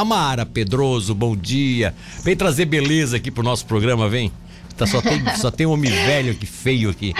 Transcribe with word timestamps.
Tamara 0.00 0.46
Pedroso, 0.46 1.12
bom 1.16 1.34
dia. 1.34 1.92
Vem 2.22 2.36
trazer 2.36 2.64
beleza 2.64 3.16
aqui 3.16 3.28
pro 3.28 3.42
nosso 3.42 3.66
programa, 3.66 4.08
vem. 4.08 4.30
Tá, 4.76 4.86
só, 4.86 5.02
tem, 5.02 5.20
só 5.36 5.50
tem 5.50 5.66
homem 5.66 5.90
velho 5.90 6.30
aqui, 6.30 6.46
feio 6.46 6.90
aqui. 6.90 7.12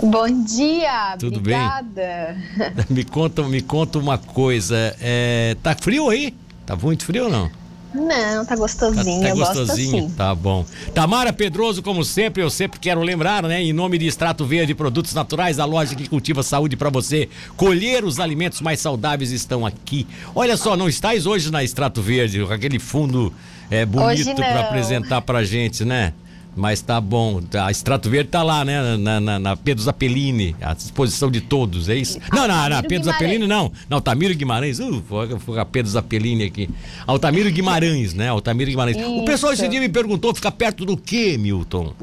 Bom 0.00 0.44
dia, 0.44 1.16
Tudo 1.18 1.38
obrigada. 1.38 2.36
bem? 2.56 2.84
Me 2.96 3.02
conta, 3.02 3.42
me 3.42 3.60
conta 3.60 3.98
uma 3.98 4.18
coisa. 4.18 4.96
É, 5.00 5.56
tá 5.60 5.74
frio 5.74 6.08
aí? 6.08 6.32
Tá 6.64 6.76
muito 6.76 7.04
frio 7.04 7.24
ou 7.24 7.30
não? 7.30 7.50
Não, 7.96 8.44
tá 8.44 8.54
gostosinho, 8.54 9.22
tá 9.22 9.28
eu 9.30 9.36
gostosinho, 9.36 9.90
gosto 9.92 10.06
assim. 10.06 10.14
tá 10.14 10.34
bom. 10.34 10.64
Tamara 10.94 11.32
Pedroso, 11.32 11.82
como 11.82 12.04
sempre, 12.04 12.42
eu 12.42 12.50
sempre 12.50 12.78
quero 12.78 13.00
lembrar, 13.00 13.42
né? 13.42 13.62
Em 13.62 13.72
nome 13.72 13.96
de 13.98 14.06
Extrato 14.06 14.44
Verde 14.44 14.74
Produtos 14.74 15.14
Naturais, 15.14 15.58
a 15.58 15.64
loja 15.64 15.94
que 15.94 16.08
cultiva 16.08 16.42
saúde 16.42 16.76
para 16.76 16.90
você. 16.90 17.28
Colher 17.56 18.04
os 18.04 18.20
alimentos 18.20 18.60
mais 18.60 18.80
saudáveis 18.80 19.30
estão 19.30 19.64
aqui. 19.64 20.06
Olha 20.34 20.56
só, 20.56 20.76
não 20.76 20.88
estáis 20.88 21.26
hoje 21.26 21.50
na 21.50 21.64
Extrato 21.64 22.02
Verde, 22.02 22.44
com 22.44 22.52
aquele 22.52 22.78
fundo 22.78 23.32
é, 23.70 23.86
bonito 23.86 24.34
para 24.34 24.60
apresentar 24.60 25.22
pra 25.22 25.42
gente, 25.42 25.84
né? 25.84 26.12
Mas 26.56 26.80
tá 26.80 26.98
bom, 27.00 27.42
a 27.62 27.70
Extrato 27.70 28.08
Verde 28.08 28.30
tá 28.30 28.42
lá, 28.42 28.64
né? 28.64 28.96
Na, 28.96 29.20
na, 29.20 29.38
na 29.38 29.56
Pedro 29.56 29.84
Zappellini, 29.84 30.56
à 30.60 30.72
disposição 30.72 31.30
de 31.30 31.42
todos, 31.42 31.90
é 31.90 31.94
isso? 31.94 32.18
Não, 32.32 32.48
não, 32.48 32.48
não, 32.48 32.54
Altamiro 32.62 32.88
Pedro 32.88 33.04
Zappellini 33.04 33.38
Guimarães. 33.40 33.62
não. 33.62 33.72
Não, 33.90 33.96
Altamiro 33.98 34.34
Guimarães, 34.34 34.80
uh, 34.80 35.02
foi, 35.06 35.58
a 35.60 35.64
Pedro 35.66 35.92
Zappellini 35.92 36.44
aqui. 36.44 36.70
Altamiro 37.06 37.50
Guimarães, 37.50 38.14
né? 38.14 38.28
Altamiro 38.30 38.70
Guimarães. 38.70 38.96
O 38.96 39.24
pessoal 39.26 39.52
esse 39.52 39.62
Isso. 39.62 39.70
dia 39.70 39.80
me 39.80 39.88
perguntou, 39.90 40.34
fica 40.34 40.50
perto 40.50 40.86
do 40.86 40.96
quê, 40.96 41.36
Milton? 41.36 41.94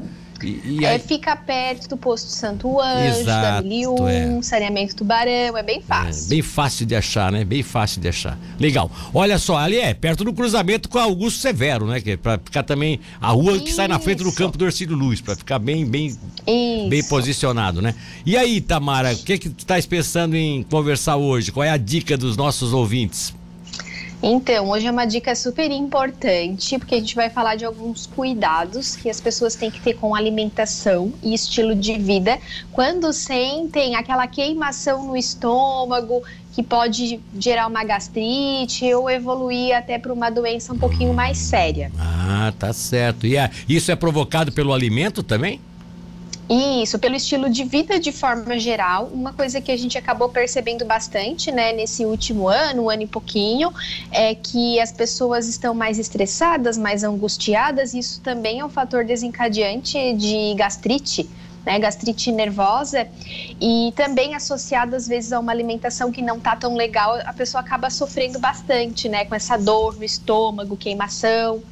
E, 0.44 0.60
e 0.80 0.84
É, 0.84 0.90
aí, 0.90 0.98
fica 0.98 1.34
perto 1.34 1.88
do 1.88 1.96
posto 1.96 2.28
Santo 2.28 2.80
Anjo, 2.80 3.20
Exato, 3.20 3.62
da 3.62 3.62
1001, 3.62 4.08
é. 4.38 4.42
saneamento 4.42 4.94
tubarão, 4.94 5.56
é 5.56 5.62
bem 5.62 5.78
é, 5.78 5.82
fácil. 5.82 6.28
bem 6.28 6.42
fácil 6.42 6.86
de 6.86 6.94
achar, 6.94 7.32
né? 7.32 7.44
Bem 7.44 7.62
fácil 7.62 8.00
de 8.00 8.08
achar. 8.08 8.38
Legal. 8.58 8.90
Olha 9.12 9.38
só, 9.38 9.56
ali 9.56 9.78
é 9.78 9.94
perto 9.94 10.24
do 10.24 10.32
cruzamento 10.32 10.88
com 10.88 10.98
Augusto 10.98 11.40
Severo, 11.40 11.86
né? 11.86 12.00
Que 12.00 12.12
é 12.12 12.16
pra 12.16 12.38
ficar 12.38 12.62
também 12.62 13.00
a 13.20 13.28
rua 13.30 13.58
que 13.58 13.72
sai 13.72 13.88
na 13.88 13.98
frente 13.98 14.22
do 14.22 14.28
Isso. 14.28 14.36
campo 14.38 14.58
do 14.58 14.64
Ercílio 14.64 14.96
Luz, 14.96 15.20
pra 15.20 15.34
ficar 15.34 15.58
bem, 15.58 15.86
bem, 15.86 16.06
Isso. 16.08 16.88
bem 16.88 17.02
posicionado, 17.04 17.80
né? 17.80 17.94
E 18.26 18.36
aí, 18.36 18.60
Tamara, 18.60 19.12
o 19.12 19.16
que 19.16 19.38
que 19.38 19.48
tu 19.48 19.60
estás 19.60 19.86
pensando 19.86 20.36
em 20.36 20.62
conversar 20.62 21.16
hoje? 21.16 21.50
Qual 21.50 21.64
é 21.64 21.70
a 21.70 21.76
dica 21.76 22.16
dos 22.16 22.36
nossos 22.36 22.72
ouvintes? 22.72 23.32
Então, 24.26 24.70
hoje 24.70 24.86
é 24.86 24.90
uma 24.90 25.04
dica 25.04 25.34
super 25.34 25.70
importante, 25.70 26.78
porque 26.78 26.94
a 26.94 26.98
gente 26.98 27.14
vai 27.14 27.28
falar 27.28 27.56
de 27.56 27.64
alguns 27.66 28.06
cuidados 28.06 28.96
que 28.96 29.10
as 29.10 29.20
pessoas 29.20 29.54
têm 29.54 29.70
que 29.70 29.78
ter 29.78 29.92
com 29.92 30.14
alimentação 30.14 31.12
e 31.22 31.34
estilo 31.34 31.74
de 31.74 31.98
vida 31.98 32.38
quando 32.72 33.12
sentem 33.12 33.96
aquela 33.96 34.26
queimação 34.26 35.04
no 35.06 35.14
estômago 35.14 36.22
que 36.54 36.62
pode 36.62 37.20
gerar 37.38 37.66
uma 37.66 37.84
gastrite 37.84 38.94
ou 38.94 39.10
evoluir 39.10 39.76
até 39.76 39.98
para 39.98 40.10
uma 40.10 40.30
doença 40.30 40.72
um 40.72 40.78
pouquinho 40.78 41.12
mais 41.12 41.36
séria. 41.36 41.92
Ah, 41.98 42.50
tá 42.58 42.72
certo. 42.72 43.26
E 43.26 43.36
é- 43.36 43.50
isso 43.68 43.92
é 43.92 43.96
provocado 43.96 44.50
pelo 44.52 44.72
alimento 44.72 45.22
também? 45.22 45.60
Isso, 46.48 46.98
pelo 46.98 47.16
estilo 47.16 47.48
de 47.48 47.64
vida 47.64 47.98
de 47.98 48.12
forma 48.12 48.58
geral, 48.58 49.06
uma 49.06 49.32
coisa 49.32 49.62
que 49.62 49.72
a 49.72 49.76
gente 49.78 49.96
acabou 49.96 50.28
percebendo 50.28 50.84
bastante, 50.84 51.50
né, 51.50 51.72
nesse 51.72 52.04
último 52.04 52.48
ano, 52.48 52.82
um 52.82 52.90
ano 52.90 53.02
e 53.02 53.06
pouquinho, 53.06 53.72
é 54.10 54.34
que 54.34 54.78
as 54.78 54.92
pessoas 54.92 55.48
estão 55.48 55.72
mais 55.72 55.98
estressadas, 55.98 56.76
mais 56.76 57.02
angustiadas, 57.02 57.94
e 57.94 57.98
isso 57.98 58.20
também 58.20 58.60
é 58.60 58.64
um 58.64 58.68
fator 58.68 59.06
desencadeante 59.06 60.12
de 60.12 60.54
gastrite, 60.54 61.30
né, 61.64 61.78
gastrite 61.78 62.30
nervosa, 62.30 63.08
e 63.58 63.90
também 63.96 64.34
associado 64.34 64.94
às 64.94 65.08
vezes 65.08 65.32
a 65.32 65.40
uma 65.40 65.50
alimentação 65.50 66.12
que 66.12 66.20
não 66.20 66.38
tá 66.38 66.54
tão 66.54 66.74
legal, 66.74 67.18
a 67.24 67.32
pessoa 67.32 67.62
acaba 67.62 67.88
sofrendo 67.88 68.38
bastante, 68.38 69.08
né, 69.08 69.24
com 69.24 69.34
essa 69.34 69.56
dor 69.56 69.96
no 69.96 70.04
estômago, 70.04 70.76
queimação. 70.76 71.62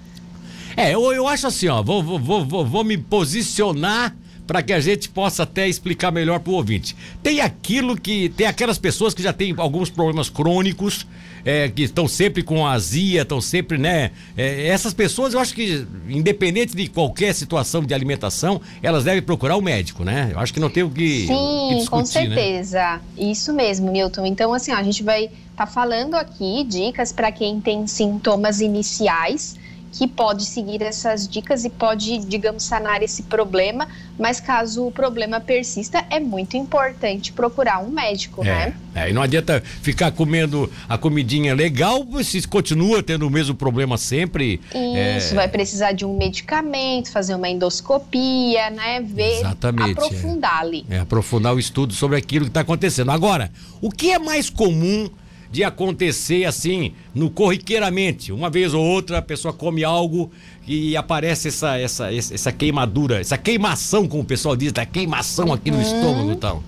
É, 0.74 0.94
eu, 0.94 1.12
eu 1.12 1.28
acho 1.28 1.46
assim, 1.46 1.68
ó, 1.68 1.82
vou, 1.82 2.02
vou, 2.02 2.18
vou, 2.18 2.44
vou, 2.46 2.64
vou 2.64 2.82
me 2.82 2.96
posicionar 2.96 4.16
para 4.46 4.62
que 4.62 4.72
a 4.72 4.80
gente 4.80 5.08
possa 5.08 5.44
até 5.44 5.68
explicar 5.68 6.10
melhor 6.10 6.40
pro 6.40 6.52
ouvinte. 6.52 6.96
Tem 7.22 7.40
aquilo 7.40 7.96
que. 7.96 8.28
Tem 8.30 8.46
aquelas 8.46 8.78
pessoas 8.78 9.14
que 9.14 9.22
já 9.22 9.32
têm 9.32 9.54
alguns 9.56 9.88
problemas 9.88 10.28
crônicos, 10.28 11.06
é, 11.44 11.68
que 11.68 11.82
estão 11.82 12.06
sempre 12.06 12.42
com 12.42 12.66
azia, 12.66 13.22
estão 13.22 13.40
sempre, 13.40 13.78
né? 13.78 14.10
é, 14.36 14.68
essas 14.68 14.94
pessoas, 14.94 15.34
eu 15.34 15.40
acho 15.40 15.54
que, 15.54 15.86
independente 16.08 16.76
de 16.76 16.88
qualquer 16.88 17.34
situação 17.34 17.82
de 17.82 17.94
alimentação, 17.94 18.60
elas 18.82 19.04
devem 19.04 19.22
procurar 19.22 19.56
o 19.56 19.62
médico, 19.62 20.04
né? 20.04 20.30
Eu 20.32 20.38
acho 20.38 20.52
que 20.52 20.60
não 20.60 20.70
tem 20.70 20.82
o 20.82 20.90
que, 20.90 21.02
o 21.02 21.04
que 21.04 21.26
Sim, 21.26 21.78
discutir, 21.78 21.90
com 21.90 21.98
né? 21.98 22.04
certeza. 22.04 23.00
Isso 23.16 23.52
mesmo, 23.52 23.90
Milton. 23.90 24.26
Então, 24.26 24.52
assim, 24.54 24.72
ó, 24.72 24.76
a 24.76 24.82
gente 24.82 25.02
vai 25.02 25.30
estar 25.50 25.66
falando 25.66 26.14
aqui 26.14 26.64
dicas 26.64 27.12
para 27.12 27.30
quem 27.30 27.60
tem 27.60 27.86
sintomas 27.86 28.60
iniciais, 28.60 29.56
que 29.92 30.08
pode 30.08 30.46
seguir 30.46 30.80
essas 30.82 31.28
dicas 31.28 31.66
e 31.66 31.70
pode, 31.70 32.18
digamos, 32.20 32.62
sanar 32.62 33.02
esse 33.02 33.22
problema. 33.24 33.86
Mas 34.18 34.40
caso 34.40 34.86
o 34.86 34.90
problema 34.90 35.38
persista, 35.38 36.04
é 36.08 36.18
muito 36.18 36.56
importante 36.56 37.32
procurar 37.32 37.78
um 37.78 37.90
médico, 37.90 38.42
né? 38.42 38.74
É, 38.94 39.04
é, 39.04 39.10
e 39.10 39.12
não 39.12 39.22
adianta 39.22 39.62
ficar 39.82 40.10
comendo 40.12 40.70
a 40.88 40.96
comidinha 40.96 41.54
legal, 41.54 42.06
se 42.22 42.46
continua 42.46 43.02
tendo 43.02 43.26
o 43.26 43.30
mesmo 43.30 43.54
problema 43.54 43.98
sempre. 43.98 44.60
Isso, 45.18 45.32
é, 45.32 45.34
vai 45.34 45.48
precisar 45.48 45.92
de 45.92 46.04
um 46.04 46.16
medicamento, 46.16 47.10
fazer 47.10 47.34
uma 47.34 47.48
endoscopia, 47.48 48.70
né? 48.70 49.00
Ver, 49.02 49.40
Exatamente, 49.40 49.88
é. 49.88 49.92
aprofundar 49.92 50.60
ali. 50.60 50.86
É, 50.88 50.98
aprofundar 51.00 51.54
o 51.54 51.58
estudo 51.58 51.92
sobre 51.92 52.16
aquilo 52.16 52.46
que 52.46 52.50
está 52.50 52.60
acontecendo. 52.60 53.10
Agora, 53.10 53.50
o 53.80 53.90
que 53.90 54.10
é 54.10 54.18
mais 54.18 54.48
comum 54.48 55.10
de 55.52 55.62
acontecer 55.62 56.46
assim, 56.46 56.94
no 57.14 57.30
corriqueiramente? 57.30 58.32
Uma 58.32 58.48
vez 58.48 58.72
ou 58.72 58.82
outra 58.82 59.18
a 59.18 59.22
pessoa 59.22 59.52
come 59.52 59.84
algo 59.84 60.30
e 60.66 60.96
aparece 60.96 61.48
essa, 61.48 61.76
essa, 61.78 62.12
essa 62.12 62.50
queimadura, 62.50 63.20
essa 63.20 63.36
queimação, 63.36 64.08
como 64.08 64.22
o 64.22 64.26
pessoal 64.26 64.56
diz, 64.56 64.72
da 64.72 64.86
queimação 64.86 65.52
aqui 65.52 65.70
no 65.70 65.76
Uhum. 65.76 65.82
estômago 65.82 66.32
e 66.32 66.36
tal. 66.36 66.62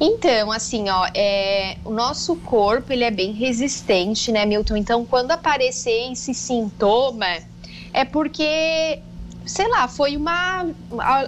Então, 0.00 0.50
assim, 0.50 0.88
ó, 0.88 1.06
é, 1.14 1.76
o 1.84 1.90
nosso 1.90 2.34
corpo 2.36 2.92
ele 2.92 3.04
é 3.04 3.10
bem 3.10 3.30
resistente, 3.32 4.32
né, 4.32 4.44
Milton? 4.44 4.76
Então, 4.76 5.04
quando 5.06 5.30
aparecer 5.30 6.10
esse 6.10 6.34
sintoma, 6.34 7.26
é 7.92 8.04
porque, 8.04 8.98
sei 9.46 9.68
lá, 9.68 9.88
foi 9.88 10.16
uma 10.16 10.66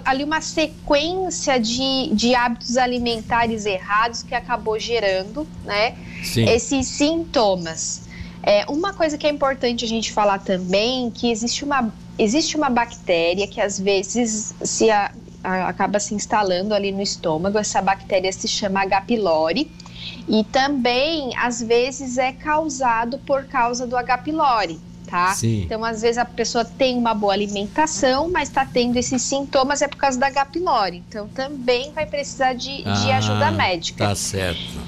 ali 0.05 0.23
uma 0.23 0.41
sequência 0.41 1.59
de, 1.59 2.09
de 2.13 2.35
hábitos 2.35 2.77
alimentares 2.77 3.65
errados 3.65 4.23
que 4.23 4.33
acabou 4.35 4.79
gerando, 4.79 5.47
né, 5.63 5.93
Sim. 6.23 6.45
esses 6.49 6.87
sintomas. 6.87 8.05
É, 8.43 8.63
uma 8.69 8.93
coisa 8.93 9.17
que 9.17 9.25
é 9.25 9.29
importante 9.29 9.83
a 9.83 9.87
gente 9.87 10.11
falar 10.13 10.39
também, 10.39 11.09
que 11.09 11.31
existe 11.31 11.63
uma, 11.63 11.91
existe 12.17 12.55
uma 12.55 12.69
bactéria 12.69 13.47
que 13.47 13.59
às 13.59 13.79
vezes 13.79 14.53
se 14.63 14.89
a- 14.91 15.11
a- 15.43 15.67
acaba 15.67 15.99
se 15.99 16.13
instalando 16.13 16.73
ali 16.73 16.91
no 16.91 17.01
estômago, 17.01 17.57
essa 17.57 17.81
bactéria 17.81 18.31
se 18.31 18.47
chama 18.47 18.81
H. 18.83 19.01
pylori, 19.01 19.71
e 20.27 20.43
também 20.43 21.31
às 21.37 21.59
vezes 21.61 22.17
é 22.19 22.31
causado 22.31 23.17
por 23.19 23.45
causa 23.45 23.87
do 23.87 23.97
H. 23.97 24.19
pylori, 24.19 24.79
tá? 25.05 25.33
Sim. 25.33 25.63
Então, 25.63 25.83
às 25.83 26.01
vezes 26.01 26.17
a 26.17 26.25
pessoa 26.25 26.65
tem 26.65 26.97
uma 26.97 27.13
boa 27.13 27.33
alimentação, 27.33 28.29
mas 28.31 28.49
está 28.49 28.65
tendo 28.65 28.97
esses 28.97 29.21
sintomas 29.21 29.81
é 29.81 29.87
por 29.87 29.97
causa 29.97 30.19
da 30.19 30.27
H. 30.27 30.45
pylori. 30.45 31.03
Então, 31.07 31.27
também 31.29 31.91
vai 31.91 32.05
precisar 32.05 32.53
de, 32.53 32.83
de 32.83 33.11
Ah, 33.11 33.17
ajuda 33.17 33.51
médica. 33.51 34.07
Tá 34.07 34.15
certo. 34.15 34.83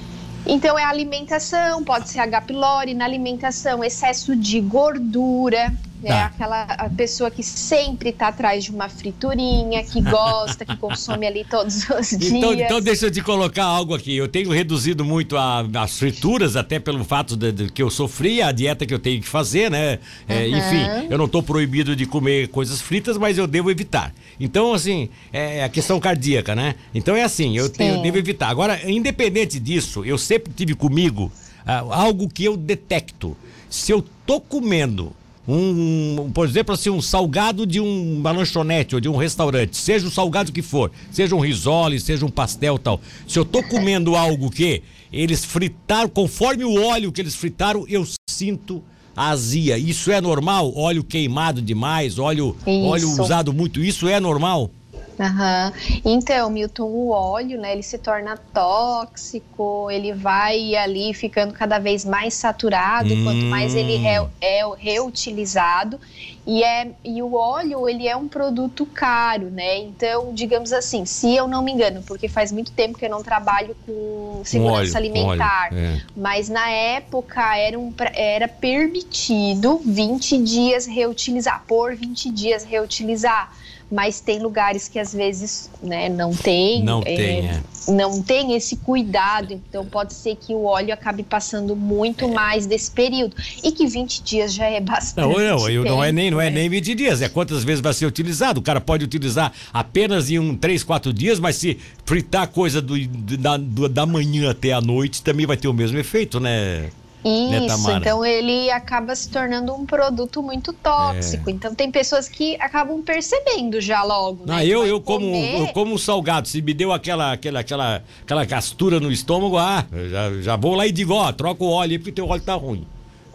Então 0.50 0.79
é 0.79 0.83
alimentação, 0.85 1.83
pode 1.83 2.09
ser 2.09 2.19
H. 2.19 2.41
pylori, 2.41 2.94
na 2.94 3.03
alimentação 3.03 3.83
excesso 3.83 4.33
de 4.33 4.61
gordura, 4.61 5.73
é 6.03 6.08
Tá. 6.09 6.25
aquela 6.28 6.63
a 6.63 6.90
pessoa 6.90 7.31
que 7.31 7.41
sempre 7.44 8.09
está 8.09 8.28
atrás 8.28 8.63
de 8.63 8.72
uma 8.72 8.88
friturinha, 8.90 9.84
que 9.84 10.00
gosta, 10.02 10.66
que 10.66 10.75
consome 10.78 11.25
ali 11.25 11.44
todos 11.44 11.90
os 11.90 12.09
dias. 12.09 12.31
Então, 12.31 12.53
então 12.53 12.81
deixa 12.81 13.08
eu 13.08 13.12
te 13.12 13.22
colocar 13.22 13.63
algo 13.66 13.96
aqui. 13.96 14.16
Eu 14.16 14.28
tenho 14.28 14.50
reduzido 14.52 15.03
muito 15.03 15.35
a- 15.38 15.66
as 15.80 15.97
frituras, 15.97 16.56
até 16.56 16.80
pelo 16.80 17.03
fato 17.03 17.35
de, 17.35 17.52
de 17.52 17.72
que 17.72 17.81
eu 17.81 17.90
sofri, 17.90 18.41
a 18.41 18.52
dieta 18.52 18.85
que 18.85 18.94
eu 18.94 19.00
tenho 19.00 19.22
que 19.22 19.28
fazer, 19.28 19.72
né? 19.72 20.00
É, 20.28 20.47
Uhum. 20.47 20.58
Enfim, 20.58 21.08
eu 21.09 21.17
não 21.17 21.26
estou 21.26 21.41
proibido 21.44 21.96
de 21.96 22.05
comer 22.05 22.47
coisas 22.50 22.79
fritas, 22.82 23.17
mas 23.17 23.38
eu 23.38 23.47
devo 23.47 23.70
evitar. 23.72 24.14
Então, 24.40 24.73
assim, 24.73 25.09
é 25.34 25.64
a 25.64 25.70
questão 25.70 26.00
cardíaca, 26.00 26.55
né? 26.55 26.76
Então 26.93 27.16
é 27.16 27.23
assim, 27.23 27.58
eu, 27.58 27.70
tenho- 27.70 27.96
eu 27.96 28.02
devo 28.02 28.17
evitar. 28.17 28.50
Agora, 28.50 28.79
independente 28.90 29.59
disso, 29.59 30.05
eu 30.05 30.17
sempre 30.17 30.53
tive 30.55 30.73
comigo 30.76 31.32
ah, 31.66 31.84
algo 31.90 32.29
que 32.29 32.46
eu 32.46 32.55
detecto. 32.55 33.35
Se 33.70 33.91
eu 33.91 34.03
tô 34.26 34.40
comendo 34.40 35.11
um, 35.47 36.29
por 36.34 36.46
exemplo, 36.47 36.73
assim, 36.73 36.90
um 36.90 37.02
salgado 37.02 37.66
de 37.66 37.79
um- 37.79 38.17
uma 38.20 38.32
lanchonete 38.32 38.96
ou 38.96 39.02
de 39.02 39.08
um 39.08 39.16
restaurante, 39.16 39.78
seja 39.78 40.05
o 40.08 40.11
salgado 40.11 40.52
que 40.52 40.61
for, 40.61 40.91
seja 41.11 41.35
um 41.35 41.40
risole, 41.40 41.99
seja 41.99 42.26
um 42.26 42.29
pastel 42.29 42.76
e 42.76 42.79
tal. 42.79 42.99
Se 43.28 43.40
eu 43.40 43.46
tô 43.46 43.64
comendo 43.64 44.16
algo 44.16 44.49
que 44.49 44.82
eles 45.11 45.46
fritaram, 45.46 46.09
conforme 46.09 46.66
o 46.66 46.84
óleo 46.84 47.11
que 47.11 47.22
eles 47.22 47.35
fritaram, 47.35 47.85
eu 47.88 48.05
sinto 48.29 48.84
azia. 49.16 49.78
Isso 49.78 50.11
é 50.11 50.20
normal? 50.22 50.72
Óleo 50.76 51.03
queimado 51.03 51.61
demais, 51.61 52.20
óleo, 52.20 52.55
Isso. 52.59 52.70
óleo 52.70 53.09
usado 53.22 53.53
muito, 53.53 53.82
isso 53.82 54.08
é 54.08 54.20
normal? 54.20 54.70
Uhum. 55.19 56.02
Então, 56.05 56.49
Milton, 56.49 56.84
o 56.84 57.09
óleo, 57.09 57.59
né, 57.59 57.72
ele 57.72 57.81
se 57.81 57.97
torna 57.97 58.37
tóxico, 58.37 59.90
ele 59.90 60.14
vai 60.14 60.75
ali 60.75 61.14
ficando 61.14 61.53
cada 61.53 61.79
vez 61.79 62.05
mais 62.05 62.35
saturado, 62.35 63.11
hum. 63.11 63.23
quanto 63.23 63.46
mais 63.46 63.73
ele 63.73 64.05
é, 64.05 64.25
é 64.40 64.61
reutilizado. 64.78 65.99
E, 66.46 66.64
é, 66.64 66.91
e 67.03 67.22
o 67.22 67.34
óleo, 67.34 67.90
ele 67.90 68.08
é 68.08 68.16
um 68.16 68.29
produto 68.29 68.85
caro, 68.85 69.49
né? 69.49 69.79
Então, 69.79 70.34
digamos 70.34 70.72
assim, 70.72 71.05
se 71.05 71.35
eu 71.35 71.46
não 71.46 71.61
me 71.61 71.73
engano, 71.73 72.02
porque 72.03 72.29
faz 72.29 72.53
muito 72.53 72.72
tempo 72.72 72.97
que 72.97 73.03
eu 73.03 73.09
não 73.09 73.22
trabalho 73.22 73.75
com 73.85 74.41
segurança 74.46 74.97
óleo, 74.97 74.97
alimentar, 74.97 75.69
óleo, 75.73 75.78
é. 75.78 76.02
mas 76.16 76.47
na 76.47 76.69
época 76.69 77.58
era, 77.58 77.78
um, 77.78 77.93
era 78.14 78.47
permitido 78.47 79.81
20 79.84 80.37
dias 80.37 80.85
reutilizar, 80.85 81.66
por 81.67 81.93
20 81.93 82.31
dias 82.31 82.64
reutilizar 82.64 83.52
mas 83.89 84.19
tem 84.19 84.39
lugares 84.39 84.87
que 84.87 84.99
às 84.99 85.13
vezes 85.13 85.69
né, 85.81 86.09
não 86.09 86.34
tem, 86.34 86.84
não, 86.84 86.99
é, 87.01 87.16
tem 87.16 87.47
é. 87.47 87.61
não 87.87 88.22
tem 88.22 88.53
esse 88.53 88.75
cuidado, 88.78 89.53
então 89.53 89.85
pode 89.85 90.13
ser 90.13 90.35
que 90.35 90.53
o 90.53 90.66
óleo 90.66 90.93
acabe 90.93 91.23
passando 91.23 91.75
muito 91.75 92.25
é. 92.25 92.28
mais 92.28 92.66
desse 92.66 92.91
período 92.91 93.35
e 93.63 93.72
que 93.72 93.87
20 93.87 94.23
dias 94.23 94.53
já 94.53 94.66
é 94.66 94.81
bastante. 94.81 95.37
Não, 95.37 95.57
não, 95.57 95.84
não 95.84 96.03
é 96.03 96.11
nem 96.11 96.29
não 96.29 96.41
é 96.41 96.49
nem 96.49 96.69
20 96.69 96.95
dias, 96.95 97.22
é 97.22 97.29
quantas 97.29 97.63
vezes 97.63 97.81
vai 97.81 97.93
ser 97.93 98.05
utilizado. 98.05 98.59
O 98.59 98.63
cara 98.63 98.81
pode 98.81 99.05
utilizar 99.05 99.53
apenas 99.72 100.29
em 100.29 100.37
um 100.37 100.55
3, 100.55 100.83
4 100.83 101.13
dias, 101.13 101.40
mas 101.40 101.55
se 101.55 101.78
fritar 102.05 102.47
coisa 102.49 102.81
do, 102.81 102.97
da, 103.07 103.55
do, 103.55 103.87
da 103.87 104.05
manhã 104.05 104.51
até 104.51 104.73
a 104.73 104.81
noite 104.81 105.23
também 105.23 105.45
vai 105.45 105.55
ter 105.55 105.67
o 105.67 105.73
mesmo 105.73 105.97
efeito, 105.97 106.40
né? 106.40 106.90
Isso, 107.28 107.88
né, 107.88 107.97
então 107.97 108.26
ele 108.26 108.70
acaba 108.72 109.16
se 109.16 109.29
tornando 109.29 109.74
um 109.74 109.85
produto 109.85 110.41
muito 110.41 110.72
tóxico. 110.72 111.50
É. 111.50 111.53
Então 111.53 111.76
tem 111.76 111.91
pessoas 111.91 112.29
que 112.29 112.56
acabam 112.56 113.02
percebendo 113.02 113.82
já 113.82 114.03
logo. 114.03 114.46
Né, 114.46 114.66
eu, 114.66 114.85
eu, 114.85 115.02
como, 115.02 115.26
eu 115.26 115.68
como 115.68 115.94
um 115.94 115.97
salgado, 115.97 116.47
se 116.47 116.62
me 116.62 116.74
deu 116.74 116.94
aquela, 116.94 117.34
aquela, 117.34 117.59
aquela, 117.59 118.03
aquela 118.24 118.46
gastura 118.46 119.00
no 119.00 119.12
estômago, 119.12 119.58
ah, 119.58 119.85
já, 120.09 120.41
já 120.41 120.56
vou 120.56 120.76
lá 120.76 120.88
e 120.88 120.91
digo, 120.91 121.14
ó, 121.14 121.32
troca 121.32 121.64
o 121.64 121.70
óleo 121.70 121.91
aí 121.91 122.00
porque 122.00 122.12
teu 122.12 122.28
óleo 122.28 122.41
tá 122.41 122.56
ruim. 122.56 122.88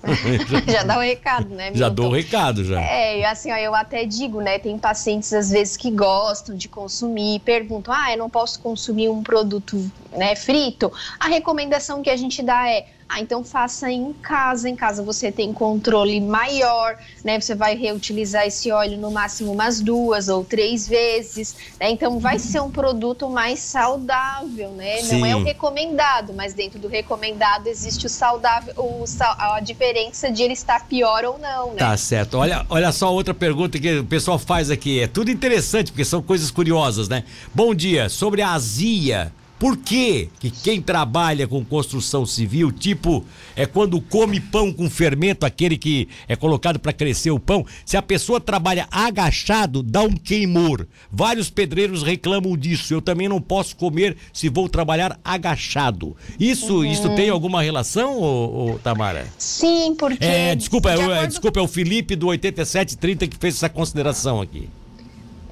já 0.67 0.83
dá 0.83 0.97
o 0.97 0.99
um 0.99 1.03
recado, 1.03 1.49
né? 1.50 1.65
Milton? 1.67 1.79
Já 1.79 1.89
dou 1.89 2.06
o 2.06 2.09
um 2.09 2.12
recado, 2.12 2.65
já. 2.65 2.81
É, 2.81 3.25
assim, 3.25 3.53
ó, 3.53 3.56
eu 3.56 3.75
até 3.75 4.05
digo, 4.05 4.41
né? 4.41 4.59
Tem 4.59 4.77
pacientes, 4.77 5.33
às 5.33 5.50
vezes, 5.50 5.77
que 5.77 5.91
gostam 5.91 6.56
de 6.56 6.69
consumir, 6.69 7.41
perguntam, 7.41 7.94
ah, 7.94 8.12
eu 8.12 8.19
não 8.19 8.29
posso 8.29 8.59
consumir 8.61 9.09
um 9.09 9.23
produto 9.23 9.91
né, 10.17 10.35
frito. 10.37 10.93
A 11.19 11.29
recomendação 11.29 12.03
que 12.03 12.11
a 12.11 12.17
gente 12.17 12.43
dá 12.43 12.69
é 12.69 12.87
ah, 13.14 13.20
então 13.20 13.44
faça 13.44 13.91
em 13.91 14.11
casa. 14.14 14.70
Em 14.70 14.75
casa 14.75 15.03
você 15.03 15.31
tem 15.31 15.53
controle 15.53 16.19
maior, 16.19 16.97
né? 17.23 17.38
Você 17.38 17.55
vai 17.55 17.76
reutilizar 17.76 18.47
esse 18.47 18.70
óleo 18.70 18.97
no 18.97 19.11
máximo 19.11 19.53
umas 19.53 19.82
duas 19.82 20.29
ou 20.29 20.43
três 20.43 20.88
vezes, 20.88 21.55
né? 21.79 21.91
Então 21.91 22.19
vai 22.19 22.38
ser 22.38 22.62
um 22.62 22.70
produto 22.70 23.29
mais 23.29 23.59
saudável, 23.59 24.70
né? 24.70 25.03
Sim. 25.03 25.19
Não 25.19 25.26
é 25.26 25.37
o 25.37 25.43
recomendado, 25.44 26.32
mas 26.32 26.55
dentro 26.55 26.79
do 26.79 26.88
recomendado 26.88 27.67
existe 27.67 28.06
o 28.06 28.08
saudável, 28.08 28.73
o, 28.79 29.05
a 29.38 29.61
diferença 29.61 30.31
de 30.31 30.43
ele 30.43 30.55
estar 30.55 30.87
pior 30.87 31.23
ou 31.23 31.38
não, 31.38 31.73
né? 31.73 31.81
Tá 31.81 31.94
certo. 31.99 32.38
Olha, 32.38 32.65
olha 32.70 32.91
só 32.93 33.12
outra 33.12 33.35
pergunta 33.35 33.79
que 33.79 33.99
o 33.99 34.05
pessoal 34.06 34.38
faz 34.38 34.70
aqui. 34.70 35.00
É 35.00 35.06
tudo 35.06 35.31
interessante, 35.31 35.93
porque 35.93 36.05
são 36.06 36.23
coisas 36.23 36.50
curiosas, 36.50 37.11
né? 37.11 37.25
Bom 37.55 37.75
dia. 37.75 38.08
Sobre 38.08 38.41
a 38.41 38.53
azia 38.53 39.31
por 39.62 39.76
que 39.76 40.29
que 40.41 40.50
quem 40.50 40.82
trabalha 40.82 41.47
com 41.47 41.64
construção 41.64 42.26
civil, 42.26 42.73
tipo, 42.73 43.25
é 43.55 43.64
quando 43.64 44.00
come 44.00 44.41
pão 44.41 44.73
com 44.73 44.91
fermento, 44.91 45.47
aquele 45.47 45.79
que 45.79 46.09
é 46.26 46.35
colocado 46.35 46.81
para 46.81 46.93
crescer 46.93 47.31
o 47.31 47.38
pão, 47.38 47.64
se 47.87 47.97
a 47.97 48.03
pessoa 48.03 48.41
trabalha 48.41 48.88
agachado, 48.91 49.81
dá 49.81 50.03
um 50.03 50.17
queimor. 50.17 50.85
Vários 51.12 51.49
pedreiros 51.49 52.03
reclamam 52.03 52.56
disso. 52.56 52.93
Eu 52.93 53.00
também 53.00 53.29
não 53.29 53.41
posso 53.41 53.76
comer 53.76 54.17
se 54.32 54.49
vou 54.49 54.69
trabalhar 54.69 55.17
agachado. 55.25 56.17
Isso, 56.41 56.79
uhum. 56.79 56.85
isso 56.85 57.08
tem 57.15 57.29
alguma 57.29 57.62
relação, 57.62 58.19
ô, 58.20 58.73
ô, 58.73 58.79
Tamara? 58.81 59.29
Sim, 59.38 59.94
porque. 59.97 60.25
É, 60.25 60.56
desculpa, 60.56 60.93
de 60.93 61.03
é, 61.03 61.05
acordo... 61.05 61.29
desculpa, 61.29 61.61
é 61.61 61.62
o 61.62 61.69
Felipe 61.69 62.17
do 62.17 62.26
8730 62.26 63.29
que 63.29 63.37
fez 63.37 63.55
essa 63.55 63.69
consideração 63.69 64.41
aqui. 64.41 64.69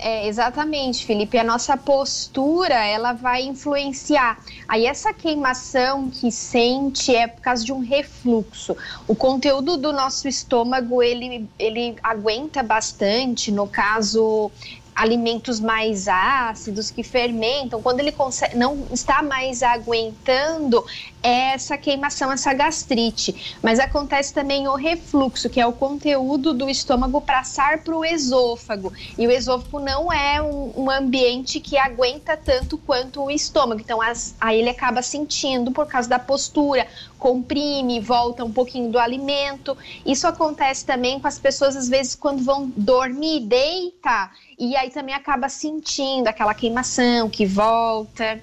É, 0.03 0.27
exatamente, 0.27 1.05
Felipe. 1.05 1.37
A 1.37 1.45
nossa 1.45 1.77
postura, 1.77 2.75
ela 2.75 3.13
vai 3.13 3.43
influenciar. 3.43 4.43
Aí 4.67 4.87
essa 4.87 5.13
queimação 5.13 6.09
que 6.09 6.33
sente 6.33 7.15
é 7.15 7.27
por 7.27 7.43
causa 7.43 7.63
de 7.63 7.71
um 7.71 7.81
refluxo. 7.81 8.75
O 9.07 9.15
conteúdo 9.15 9.77
do 9.77 9.93
nosso 9.93 10.27
estômago, 10.27 11.03
ele, 11.03 11.47
ele 11.59 11.97
aguenta 12.03 12.63
bastante. 12.63 13.53
No 13.53 13.67
caso, 13.67 14.51
alimentos 14.95 15.61
mais 15.61 16.09
ácidos 16.09 16.91
que 16.91 17.03
fermentam, 17.03 17.81
quando 17.81 18.01
ele 18.01 18.13
consegue, 18.13 18.57
não 18.57 18.87
está 18.93 19.23
mais 19.23 19.63
aguentando 19.63 20.85
essa 21.23 21.77
queimação, 21.77 22.33
essa 22.33 22.53
gastrite. 22.53 23.59
Mas 23.63 23.79
acontece 23.79 24.33
também 24.33 24.69
o 24.69 24.75
refluxo, 24.75 25.49
que 25.49 25.61
é 25.61 25.67
o 25.67 25.73
conteúdo 25.73 26.53
do 26.55 26.69
estômago 26.69 27.21
passar 27.21 27.79
para 27.79 27.97
o 27.97 28.05
esôfago. 28.05 28.93
E 29.19 29.27
o 29.27 29.31
esôfago 29.31 29.81
não 29.81 30.13
é 30.13 30.41
um, 30.41 30.73
um, 30.77 30.91
ambiente 30.91 31.61
que 31.61 31.77
aguenta 31.77 32.37
tanto 32.37 32.79
quanto 32.79 33.23
o 33.23 33.31
estômago. 33.31 33.81
Então, 33.81 34.01
as, 34.01 34.35
aí 34.41 34.59
ele 34.59 34.71
acaba 34.71 35.03
sentindo 35.03 35.71
por 35.71 35.87
causa 35.87 36.09
da 36.09 36.19
postura, 36.19 36.87
comprime, 37.21 38.01
volta 38.01 38.45
um 38.45 38.51
pouquinho 38.51 38.91
do 38.91 38.99
alimento. 38.99 39.77
Isso 40.05 40.27
acontece 40.27 40.85
também 40.85 41.21
com 41.21 41.29
as 41.29 41.39
pessoas, 41.39 41.77
às 41.77 41.89
vezes, 41.89 42.17
quando 42.17 42.43
vão 42.43 42.73
dormir, 42.77 43.41
deita, 43.41 44.31
e 44.59 44.75
aí 44.75 44.91
também 44.91 45.15
acaba 45.15 45.49
sentindo 45.49 46.27
aquela 46.27 46.55
queimação 46.55 47.29
que 47.29 47.47
volta. 47.47 48.41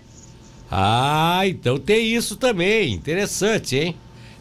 Ah, 0.72 1.42
então 1.46 1.80
tem 1.80 2.16
isso 2.16 2.38
também. 2.38 2.94
Interessante, 2.94 3.76
hein? 3.76 3.96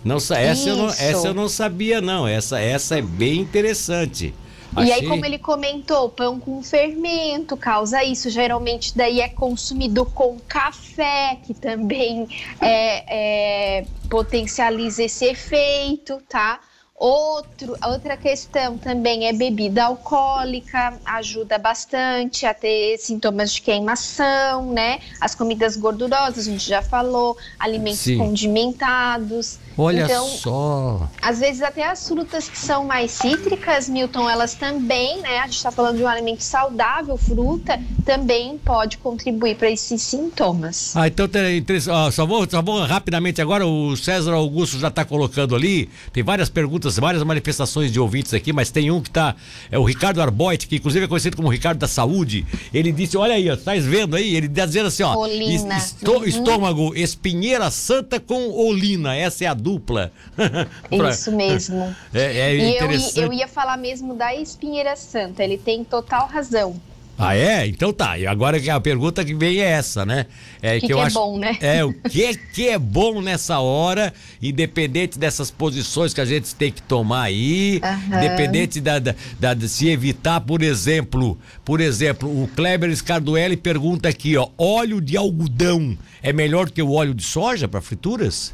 Não, 0.05 0.19
essa, 0.19 0.69
eu 0.69 0.77
não, 0.77 0.89
essa 0.89 1.29
eu 1.29 1.35
não 1.35 1.49
sabia, 1.49 2.01
não. 2.01 2.29
Essa, 2.29 2.61
essa 2.61 2.99
é 2.99 3.03
bem 3.03 3.41
interessante. 3.41 4.33
Achei... 4.77 4.91
E 4.91 4.93
aí, 4.93 5.07
como 5.07 5.25
ele 5.25 5.39
comentou, 5.39 6.09
pão 6.11 6.39
com 6.39 6.63
fermento 6.63 7.57
causa 7.57 8.05
isso. 8.05 8.29
Geralmente, 8.29 8.97
daí 8.97 9.21
é 9.21 9.29
consumido 9.29 10.05
com 10.05 10.39
café, 10.47 11.39
que 11.45 11.55
também 11.55 12.29
é, 12.61 13.79
é, 13.79 13.87
potencializa 14.11 15.03
esse 15.03 15.25
efeito, 15.25 16.21
tá? 16.29 16.61
Outro, 16.99 17.77
outra 17.87 18.17
questão 18.17 18.79
também 18.79 19.29
é 19.29 19.33
bebida 19.33 19.85
alcoólica, 19.85 20.99
ajuda 21.05 21.59
bastante 21.59 22.47
a 22.47 22.55
ter 22.55 22.97
sintomas 22.97 23.53
de 23.53 23.61
queimação, 23.61 24.73
né? 24.73 25.01
As 25.21 25.35
comidas 25.35 25.77
gordurosas, 25.77 26.49
a 26.49 26.51
gente 26.51 26.67
já 26.67 26.81
falou, 26.81 27.37
alimentos 27.59 28.01
Sim. 28.01 28.17
condimentados. 28.17 29.59
Olha 29.79 30.05
então, 30.05 30.27
só. 30.27 31.09
Às 31.21 31.41
vezes 31.41 31.63
até 31.63 31.87
as 31.87 32.07
frutas 32.09 32.49
que 32.49 32.59
são 32.59 32.85
mais 32.85 33.11
cítricas, 33.11 33.89
Milton, 33.89 34.29
elas 34.29 34.55
também, 34.55 35.21
né? 35.21 35.39
A 35.41 35.45
gente 35.45 35.57
está 35.57 35.71
falando 35.71 35.99
de 35.99 36.03
um 36.03 36.09
alimento 36.09 36.43
saudável, 36.43 37.17
fruta, 37.17 37.79
também 38.05 38.57
pode 38.59 38.97
contribuir 38.99 39.57
para 39.57 39.71
esses 39.71 40.01
sintomas. 40.01 40.97
Ah, 40.97 41.07
então 41.09 41.29
tem, 41.29 41.65
só, 42.13 42.25
vou, 42.25 42.49
só 42.49 42.63
vou 42.63 42.85
rapidamente 42.85 43.43
agora, 43.43 43.67
o 43.67 43.97
César 43.97 44.33
Augusto 44.33 44.79
já 44.79 44.89
está 44.89 45.05
colocando 45.05 45.55
ali, 45.55 45.91
tem 46.13 46.23
várias 46.23 46.49
perguntas, 46.49 46.97
várias 46.97 47.23
manifestações 47.23 47.93
de 47.93 48.01
ouvintes 48.01 48.33
aqui, 48.33 48.53
mas 48.53 48.71
tem 48.71 48.91
um 48.91 49.01
que 49.01 49.09
está, 49.09 49.35
é 49.71 49.79
o 49.79 49.85
Ricardo 49.85 50.23
Arboit, 50.23 50.67
que 50.67 50.77
inclusive 50.77 51.05
é 51.05 51.09
conhecido 51.09 51.37
como 51.37 51.49
Ricardo 51.49 51.79
da 51.79 51.89
Saúde, 51.89 52.47
ele 52.73 52.93
disse, 52.93 53.17
olha 53.17 53.35
aí, 53.35 53.51
ó, 53.51 53.57
tá 53.57 53.73
vendo 53.75 54.17
aí? 54.17 54.35
Ele 54.37 54.47
está 54.47 54.65
dizendo 54.65 54.87
assim, 54.87 55.03
ó, 55.03 55.27
estô, 55.27 56.19
uhum. 56.19 56.25
estômago, 56.25 56.95
espinheira 56.95 57.71
santa 57.71 58.19
com 58.19 58.51
olina, 58.53 59.15
essa 59.15 59.45
é 59.45 59.49
a 59.49 59.55
dupla. 59.67 60.13
pra... 60.89 61.11
Isso 61.11 61.33
mesmo. 61.33 61.95
É, 62.15 62.39
é 62.39 62.57
e 62.57 62.77
eu, 62.77 63.25
eu 63.25 63.33
ia 63.33 63.49
falar 63.49 63.77
mesmo 63.77 64.15
da 64.15 64.35
espinheira 64.35 64.97
santa, 64.97 65.43
ele 65.43 65.59
tem 65.59 65.85
total 65.85 66.27
razão. 66.27 66.81
Ah, 67.19 67.35
é? 67.35 67.67
Então 67.67 67.93
tá. 67.93 68.19
E 68.19 68.27
agora 68.27 68.59
a 68.75 68.81
pergunta 68.81 69.25
que 69.25 69.35
vem 69.35 69.61
é 69.61 69.71
essa, 69.71 70.05
né? 70.05 70.27
É 70.61 70.75
que, 70.75 70.81
que, 70.81 70.87
que 70.89 70.93
eu 70.93 70.99
é 70.99 71.03
acho, 71.05 71.15
bom, 71.15 71.39
né? 71.39 71.57
É, 71.61 71.83
o 71.85 71.93
que, 71.93 72.37
que 72.53 72.69
é 72.69 72.79
bom 72.79 73.23
nessa 73.23 73.59
hora, 73.59 74.13
independente 74.41 75.19
dessas 75.19 75.51
posições 75.51 76.13
que 76.13 76.21
a 76.21 76.25
gente 76.25 76.55
tem 76.55 76.71
que 76.71 76.83
tomar 76.83 77.23
aí, 77.23 77.81
uhum. 77.83 78.19
independente 78.19 78.81
da, 78.81 78.99
da, 78.99 79.15
da, 79.41 79.55
de 79.55 79.69
se 79.69 79.89
evitar, 79.89 80.41
por 80.43 80.63
exemplo, 80.63 81.39
por 81.65 81.81
exemplo, 81.81 82.29
o 82.29 82.47
Kleber 82.49 82.95
Scarduelli 82.95 83.57
pergunta 83.57 84.09
aqui, 84.09 84.37
ó, 84.37 84.49
óleo 84.59 85.01
de 85.01 85.17
algodão 85.17 85.97
é 86.23 86.33
melhor 86.33 86.71
que 86.71 86.83
o 86.83 86.93
óleo 86.93 87.15
de 87.15 87.23
soja 87.23 87.67
para 87.67 87.81
frituras? 87.81 88.53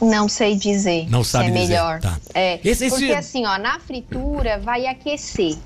Não 0.00 0.28
sei 0.28 0.56
dizer. 0.56 1.08
Não 1.10 1.22
sabe 1.22 1.46
se 1.46 1.50
é 1.50 1.54
dizer. 1.54 1.68
melhor. 1.68 2.00
Tá. 2.00 2.18
É, 2.34 2.60
esse, 2.64 2.86
esse... 2.86 2.90
Porque 2.90 3.12
assim, 3.12 3.46
ó, 3.46 3.58
na 3.58 3.78
fritura 3.78 4.58
vai 4.58 4.86
aquecer. 4.86 5.56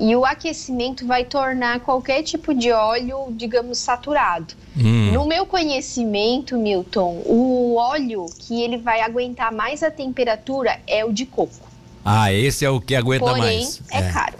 E 0.00 0.14
o 0.14 0.24
aquecimento 0.24 1.04
vai 1.06 1.24
tornar 1.24 1.80
qualquer 1.80 2.22
tipo 2.22 2.54
de 2.54 2.70
óleo, 2.70 3.32
digamos, 3.32 3.78
saturado. 3.78 4.54
Hum. 4.76 5.10
No 5.12 5.26
meu 5.26 5.44
conhecimento, 5.44 6.56
Milton, 6.56 7.20
o 7.26 7.74
óleo 7.74 8.26
que 8.38 8.62
ele 8.62 8.76
vai 8.76 9.00
aguentar 9.00 9.52
mais 9.52 9.82
a 9.82 9.90
temperatura 9.90 10.78
é 10.86 11.04
o 11.04 11.12
de 11.12 11.26
coco. 11.26 11.66
Ah, 12.04 12.32
esse 12.32 12.64
é 12.64 12.70
o 12.70 12.80
que 12.80 12.94
aguenta 12.94 13.24
Porém, 13.24 13.42
mais. 13.42 13.82
é, 13.90 13.98
é 13.98 14.12
caro. 14.12 14.34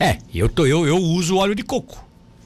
É, 0.00 0.18
eu, 0.34 0.48
tô, 0.48 0.64
eu, 0.64 0.86
eu 0.86 0.96
uso 0.96 1.36
óleo 1.36 1.54
de 1.54 1.62
coco. 1.62 2.02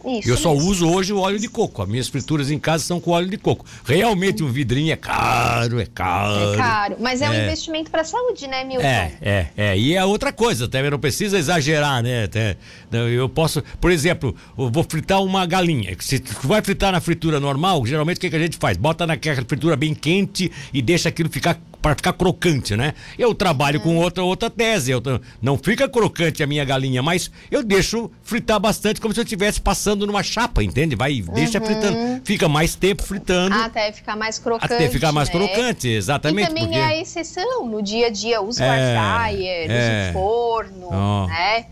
Isso 0.06 0.30
eu 0.30 0.36
só 0.36 0.54
mesmo. 0.54 0.70
uso 0.70 0.88
hoje 0.88 1.12
o 1.12 1.18
óleo 1.18 1.38
de 1.38 1.48
coco. 1.48 1.82
As 1.82 1.88
minhas 1.88 2.08
frituras 2.08 2.50
em 2.50 2.58
casa 2.58 2.84
são 2.84 3.00
com 3.00 3.10
óleo 3.10 3.28
de 3.28 3.36
coco. 3.36 3.64
Realmente 3.84 4.42
um 4.42 4.50
vidrinho 4.50 4.92
é 4.92 4.96
caro, 4.96 5.80
é 5.80 5.86
caro. 5.86 6.54
É 6.54 6.56
caro, 6.56 6.96
mas 7.00 7.22
é, 7.22 7.26
é. 7.26 7.30
um 7.30 7.34
investimento 7.34 7.90
para 7.90 8.02
a 8.02 8.04
saúde, 8.04 8.46
né, 8.46 8.64
Milton? 8.64 8.86
É, 8.86 9.12
é, 9.20 9.46
é. 9.56 9.78
E 9.78 9.94
é 9.94 10.04
outra 10.04 10.32
coisa, 10.32 10.68
também 10.68 10.90
não 10.90 10.98
precisa 10.98 11.38
exagerar, 11.38 12.02
né? 12.02 12.24
Até, 12.24 12.56
eu 12.92 13.28
posso, 13.28 13.62
por 13.80 13.90
exemplo, 13.90 14.34
eu 14.56 14.70
vou 14.70 14.84
fritar 14.84 15.22
uma 15.22 15.44
galinha. 15.46 15.96
Se 16.00 16.18
tu 16.18 16.46
vai 16.46 16.62
fritar 16.62 16.92
na 16.92 17.00
fritura 17.00 17.40
normal, 17.40 17.84
geralmente 17.86 18.18
o 18.18 18.20
que, 18.20 18.30
que 18.30 18.36
a 18.36 18.40
gente 18.40 18.56
faz? 18.56 18.76
Bota 18.76 19.06
naquela 19.06 19.44
fritura 19.44 19.76
bem 19.76 19.94
quente 19.94 20.50
e 20.72 20.80
deixa 20.80 21.08
aquilo 21.08 21.28
ficar 21.28 21.58
para 21.86 21.94
ficar 21.94 22.12
crocante, 22.14 22.76
né? 22.76 22.94
Eu 23.16 23.32
trabalho 23.32 23.80
com 23.80 23.96
outra 23.96 24.24
outra 24.24 24.50
tese. 24.50 24.90
Eu, 24.90 25.00
não 25.40 25.56
fica 25.56 25.88
crocante 25.88 26.42
a 26.42 26.46
minha 26.46 26.64
galinha, 26.64 27.00
mas 27.00 27.30
eu 27.48 27.62
deixo 27.62 28.10
fritar 28.24 28.58
bastante 28.58 29.00
como 29.00 29.14
se 29.14 29.20
eu 29.20 29.24
estivesse 29.24 29.60
passando 29.60 29.95
numa 30.04 30.22
chapa, 30.22 30.62
entende? 30.62 30.96
Vai, 30.96 31.22
deixa 31.22 31.60
uhum. 31.60 31.64
fritando. 31.64 32.20
Fica 32.24 32.48
mais 32.48 32.74
tempo 32.74 33.02
fritando. 33.02 33.54
Até 33.54 33.92
ficar 33.92 34.16
mais 34.16 34.38
crocante. 34.38 34.74
Até 34.74 34.88
ficar 34.88 35.12
mais 35.12 35.28
né? 35.28 35.34
crocante, 35.34 35.88
exatamente. 35.88 36.44
E 36.44 36.48
também 36.48 36.64
porque... 36.64 36.78
é 36.78 36.84
a 36.84 37.00
exceção. 37.00 37.66
No 37.66 37.80
dia 37.80 38.08
a 38.08 38.10
dia, 38.10 38.42
usa 38.42 38.64
é, 38.64 38.68
air 38.68 39.30
fryer, 39.30 39.70
é. 39.70 40.12
forno, 40.12 40.88
oh. 40.90 41.26
né? 41.28 41.66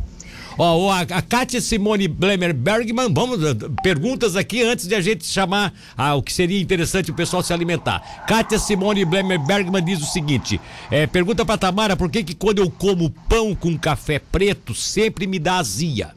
Ó, 0.57 0.90
a, 0.90 1.00
a 1.00 1.23
Kátia 1.23 1.61
Simone 1.61 2.07
Blemer 2.07 2.54
Bergman, 2.54 3.12
vamos, 3.12 3.43
eh, 3.43 3.54
perguntas 3.83 4.37
aqui 4.37 4.62
antes 4.62 4.87
de 4.87 4.95
a 4.95 5.00
gente 5.00 5.26
chamar 5.26 5.73
ah, 5.97 6.14
o 6.14 6.23
que 6.23 6.33
seria 6.33 6.61
interessante 6.61 7.11
o 7.11 7.14
pessoal 7.14 7.43
se 7.43 7.52
alimentar. 7.52 8.25
Kátia 8.28 8.59
Simone 8.59 9.04
Blemer 9.04 9.38
Bergman 9.40 9.85
diz 9.85 10.00
o 10.00 10.07
seguinte: 10.07 10.61
é, 10.90 11.07
pergunta 11.07 11.45
pra 11.45 11.59
Tamara 11.59 11.97
por 11.97 12.09
que, 12.09 12.23
que 12.23 12.35
quando 12.35 12.61
eu 12.61 12.71
como 12.71 13.11
pão 13.28 13.54
com 13.54 13.76
café 13.76 14.19
preto 14.19 14.75
sempre 14.75 15.26
me 15.26 15.38
dá 15.38 15.57
azia? 15.57 16.12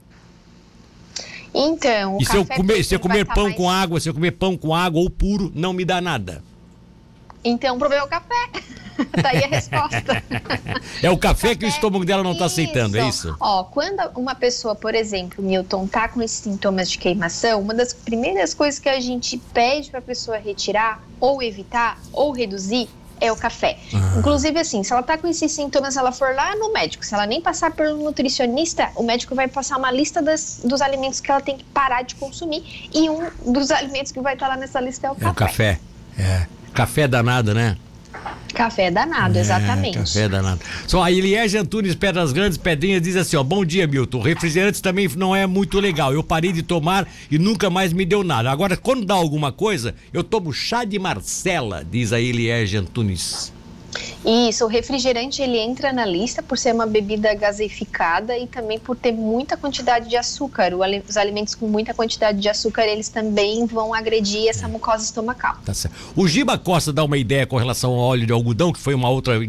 Então, 1.57 2.17
e 2.21 2.25
se 2.25 2.37
eu 2.37 2.45
comer, 2.45 2.83
se 2.83 2.95
eu 2.95 2.99
comer 2.99 3.25
pão 3.25 3.45
mais... 3.45 3.55
com 3.55 3.69
água, 3.69 3.99
se 3.99 4.09
eu 4.09 4.13
comer 4.13 4.31
pão 4.31 4.55
com 4.55 4.75
água 4.75 5.01
ou 5.01 5.09
puro, 5.09 5.51
não 5.55 5.73
me 5.73 5.83
dá 5.83 5.99
nada. 5.99 6.43
Então 7.43 7.75
o 7.75 7.79
problema 7.79 8.03
é 8.03 8.05
o 8.05 8.09
café. 8.09 8.49
tá 9.21 9.29
aí 9.29 9.43
a 9.43 9.47
resposta. 9.47 10.23
é 11.01 11.09
o 11.09 11.17
café, 11.17 11.17
o 11.17 11.17
café 11.17 11.55
que 11.55 11.65
o 11.65 11.67
estômago 11.67 12.03
dela 12.03 12.23
não 12.23 12.33
está 12.33 12.45
aceitando, 12.45 12.97
é 12.97 13.07
isso? 13.07 13.35
Ó, 13.39 13.63
quando 13.63 14.01
uma 14.15 14.35
pessoa, 14.35 14.75
por 14.75 14.95
exemplo, 14.95 15.43
Milton, 15.43 15.87
tá 15.87 16.07
com 16.07 16.21
esses 16.21 16.39
sintomas 16.39 16.89
de 16.89 16.97
queimação, 16.97 17.61
uma 17.61 17.73
das 17.73 17.93
primeiras 17.93 18.53
coisas 18.53 18.79
que 18.79 18.89
a 18.89 18.99
gente 18.99 19.37
pede 19.53 19.89
para 19.89 19.99
a 19.99 20.03
pessoa 20.03 20.37
retirar, 20.37 21.01
ou 21.19 21.41
evitar, 21.41 21.99
ou 22.11 22.31
reduzir, 22.31 22.89
é 23.19 23.31
o 23.31 23.35
café. 23.35 23.77
Ah. 23.93 24.15
Inclusive, 24.17 24.59
assim, 24.59 24.83
se 24.83 24.93
ela 24.93 25.03
tá 25.03 25.17
com 25.17 25.27
esses 25.27 25.51
sintomas, 25.51 25.97
ela 25.97 26.11
for 26.11 26.33
lá 26.35 26.55
no 26.55 26.71
médico, 26.71 27.05
se 27.05 27.13
ela 27.13 27.25
nem 27.25 27.41
passar 27.41 27.71
pelo 27.71 27.97
nutricionista, 28.03 28.89
o 28.95 29.03
médico 29.03 29.35
vai 29.35 29.47
passar 29.47 29.77
uma 29.77 29.91
lista 29.91 30.21
das, 30.21 30.61
dos 30.63 30.81
alimentos 30.81 31.19
que 31.19 31.31
ela 31.31 31.41
tem 31.41 31.57
que 31.57 31.63
parar 31.65 32.03
de 32.03 32.15
consumir. 32.15 32.89
E 32.93 33.09
um 33.09 33.29
dos 33.45 33.69
alimentos 33.71 34.11
que 34.11 34.19
vai 34.19 34.33
estar 34.33 34.47
tá 34.47 34.53
lá 34.53 34.59
nessa 34.59 34.79
lista 34.79 35.07
é 35.07 35.11
o 35.11 35.13
é 35.13 35.15
café. 35.15 35.27
É 35.27 35.31
o 35.31 35.35
café. 35.35 35.79
É. 36.17 36.47
Café 36.73 37.07
danado, 37.07 37.53
né? 37.53 37.77
Café 38.53 38.89
danado, 38.89 39.37
é, 39.37 39.41
exatamente. 39.41 39.97
Café 39.99 40.27
danado. 40.27 40.59
Só 40.87 41.03
a 41.03 41.11
Eliege 41.11 41.57
Antunes 41.57 41.95
Pedras 41.95 42.31
Grandes 42.31 42.57
Pedrinhas 42.57 43.01
diz 43.01 43.15
assim, 43.15 43.35
ó, 43.35 43.43
bom 43.43 43.63
dia, 43.63 43.85
Milton. 43.85 44.21
Refrigerantes 44.21 44.81
também 44.81 45.07
não 45.15 45.35
é 45.35 45.45
muito 45.45 45.79
legal. 45.79 46.13
Eu 46.13 46.23
parei 46.23 46.51
de 46.51 46.63
tomar 46.63 47.07
e 47.29 47.37
nunca 47.37 47.69
mais 47.69 47.93
me 47.93 48.05
deu 48.05 48.23
nada. 48.23 48.49
Agora, 48.49 48.75
quando 48.75 49.05
dá 49.05 49.13
alguma 49.13 49.51
coisa, 49.51 49.93
eu 50.11 50.23
tomo 50.23 50.51
chá 50.51 50.83
de 50.83 50.97
Marcela, 50.97 51.85
diz 51.89 52.11
a 52.11 52.19
Eliege 52.19 52.77
Antunes. 52.77 53.53
Isso, 54.25 54.65
o 54.65 54.67
refrigerante 54.67 55.41
ele 55.41 55.57
entra 55.57 55.93
na 55.93 56.05
lista 56.05 56.43
por 56.43 56.57
ser 56.57 56.73
uma 56.73 56.85
bebida 56.85 57.33
gaseificada 57.33 58.37
e 58.37 58.45
também 58.45 58.77
por 58.77 58.95
ter 58.95 59.11
muita 59.11 59.55
quantidade 59.55 60.09
de 60.09 60.17
açúcar. 60.17 60.73
Os 61.07 61.17
alimentos 61.17 61.55
com 61.55 61.67
muita 61.67 61.93
quantidade 61.93 62.39
de 62.39 62.49
açúcar, 62.49 62.85
eles 62.85 63.09
também 63.09 63.65
vão 63.65 63.93
agredir 63.93 64.49
essa 64.49 64.67
mucosa 64.67 65.03
estomacal. 65.03 65.57
Tá 65.65 65.73
certo. 65.73 65.95
O 66.15 66.27
Giba 66.27 66.57
Costa 66.57 66.91
dá 66.91 67.03
uma 67.03 67.17
ideia 67.17 67.47
com 67.47 67.55
relação 67.57 67.93
ao 67.93 67.99
óleo 67.99 68.25
de 68.25 68.33
algodão, 68.33 68.73
que 68.73 68.79
foi 68.79 68.93
uma 68.93 69.09
outra 69.09 69.39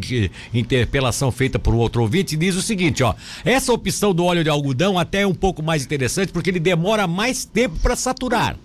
interpelação 0.54 1.32
feita 1.32 1.58
por 1.58 1.74
um 1.74 1.78
outro 1.78 2.02
ouvinte, 2.02 2.34
e 2.34 2.38
diz 2.38 2.54
o 2.54 2.62
seguinte, 2.62 3.02
ó, 3.02 3.14
essa 3.44 3.72
opção 3.72 4.14
do 4.14 4.24
óleo 4.24 4.44
de 4.44 4.50
algodão 4.50 4.98
até 4.98 5.22
é 5.22 5.26
um 5.26 5.34
pouco 5.34 5.62
mais 5.62 5.84
interessante 5.84 6.32
porque 6.32 6.50
ele 6.50 6.60
demora 6.60 7.06
mais 7.06 7.44
tempo 7.44 7.76
para 7.82 7.96
saturar. 7.96 8.56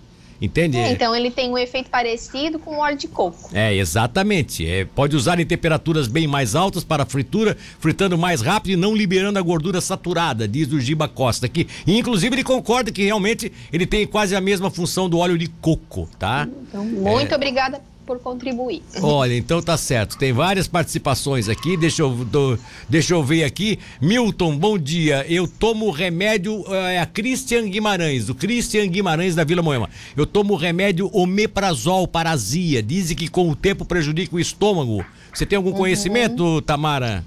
Entende? 0.44 0.76
É, 0.76 0.90
então 0.90 1.14
ele 1.14 1.30
tem 1.30 1.50
um 1.50 1.58
efeito 1.58 1.88
parecido 1.90 2.58
com 2.58 2.76
o 2.76 2.78
óleo 2.78 2.96
de 2.96 3.08
coco. 3.08 3.50
É, 3.52 3.74
exatamente. 3.74 4.66
É, 4.68 4.84
pode 4.84 5.16
usar 5.16 5.40
em 5.40 5.46
temperaturas 5.46 6.06
bem 6.06 6.26
mais 6.26 6.54
altas 6.54 6.84
para 6.84 7.06
fritura, 7.06 7.56
fritando 7.78 8.18
mais 8.18 8.40
rápido 8.40 8.72
e 8.72 8.76
não 8.76 8.94
liberando 8.94 9.38
a 9.38 9.42
gordura 9.42 9.80
saturada, 9.80 10.46
diz 10.46 10.72
o 10.72 10.80
Giba 10.80 11.08
Costa 11.08 11.46
aqui. 11.46 11.66
E, 11.86 11.98
inclusive 11.98 12.34
ele 12.34 12.44
concorda 12.44 12.92
que 12.92 13.02
realmente 13.02 13.50
ele 13.72 13.86
tem 13.86 14.06
quase 14.06 14.36
a 14.36 14.40
mesma 14.40 14.70
função 14.70 15.08
do 15.08 15.18
óleo 15.18 15.38
de 15.38 15.48
coco, 15.48 16.08
tá? 16.18 16.48
Então, 16.68 16.84
muito 16.84 17.32
é... 17.32 17.34
obrigada 17.34 17.80
por 18.04 18.18
contribuir. 18.18 18.82
Olha, 19.02 19.36
então 19.36 19.62
tá 19.62 19.76
certo. 19.76 20.16
Tem 20.16 20.32
várias 20.32 20.68
participações 20.68 21.48
aqui. 21.48 21.76
Deixa 21.76 22.02
eu, 22.02 22.10
do, 22.10 22.58
deixa 22.88 23.14
eu 23.14 23.22
ver 23.22 23.44
aqui. 23.44 23.78
Milton, 24.00 24.56
bom 24.56 24.78
dia. 24.78 25.24
Eu 25.28 25.48
tomo 25.48 25.90
remédio. 25.90 26.64
É 26.74 27.00
a 27.00 27.06
Christian 27.06 27.68
Guimarães, 27.68 28.28
o 28.28 28.34
Christian 28.34 28.86
Guimarães 28.86 29.34
da 29.34 29.44
Vila 29.44 29.62
Moema. 29.62 29.88
Eu 30.16 30.26
tomo 30.26 30.54
remédio 30.54 31.10
omeprazol 31.12 32.06
para 32.06 32.30
azia. 32.30 32.82
Dizem 32.82 33.16
que 33.16 33.28
com 33.28 33.50
o 33.50 33.56
tempo 33.56 33.84
prejudica 33.84 34.36
o 34.36 34.40
estômago. 34.40 35.04
Você 35.32 35.44
tem 35.44 35.56
algum 35.56 35.70
uhum. 35.70 35.76
conhecimento, 35.76 36.62
Tamara? 36.62 37.24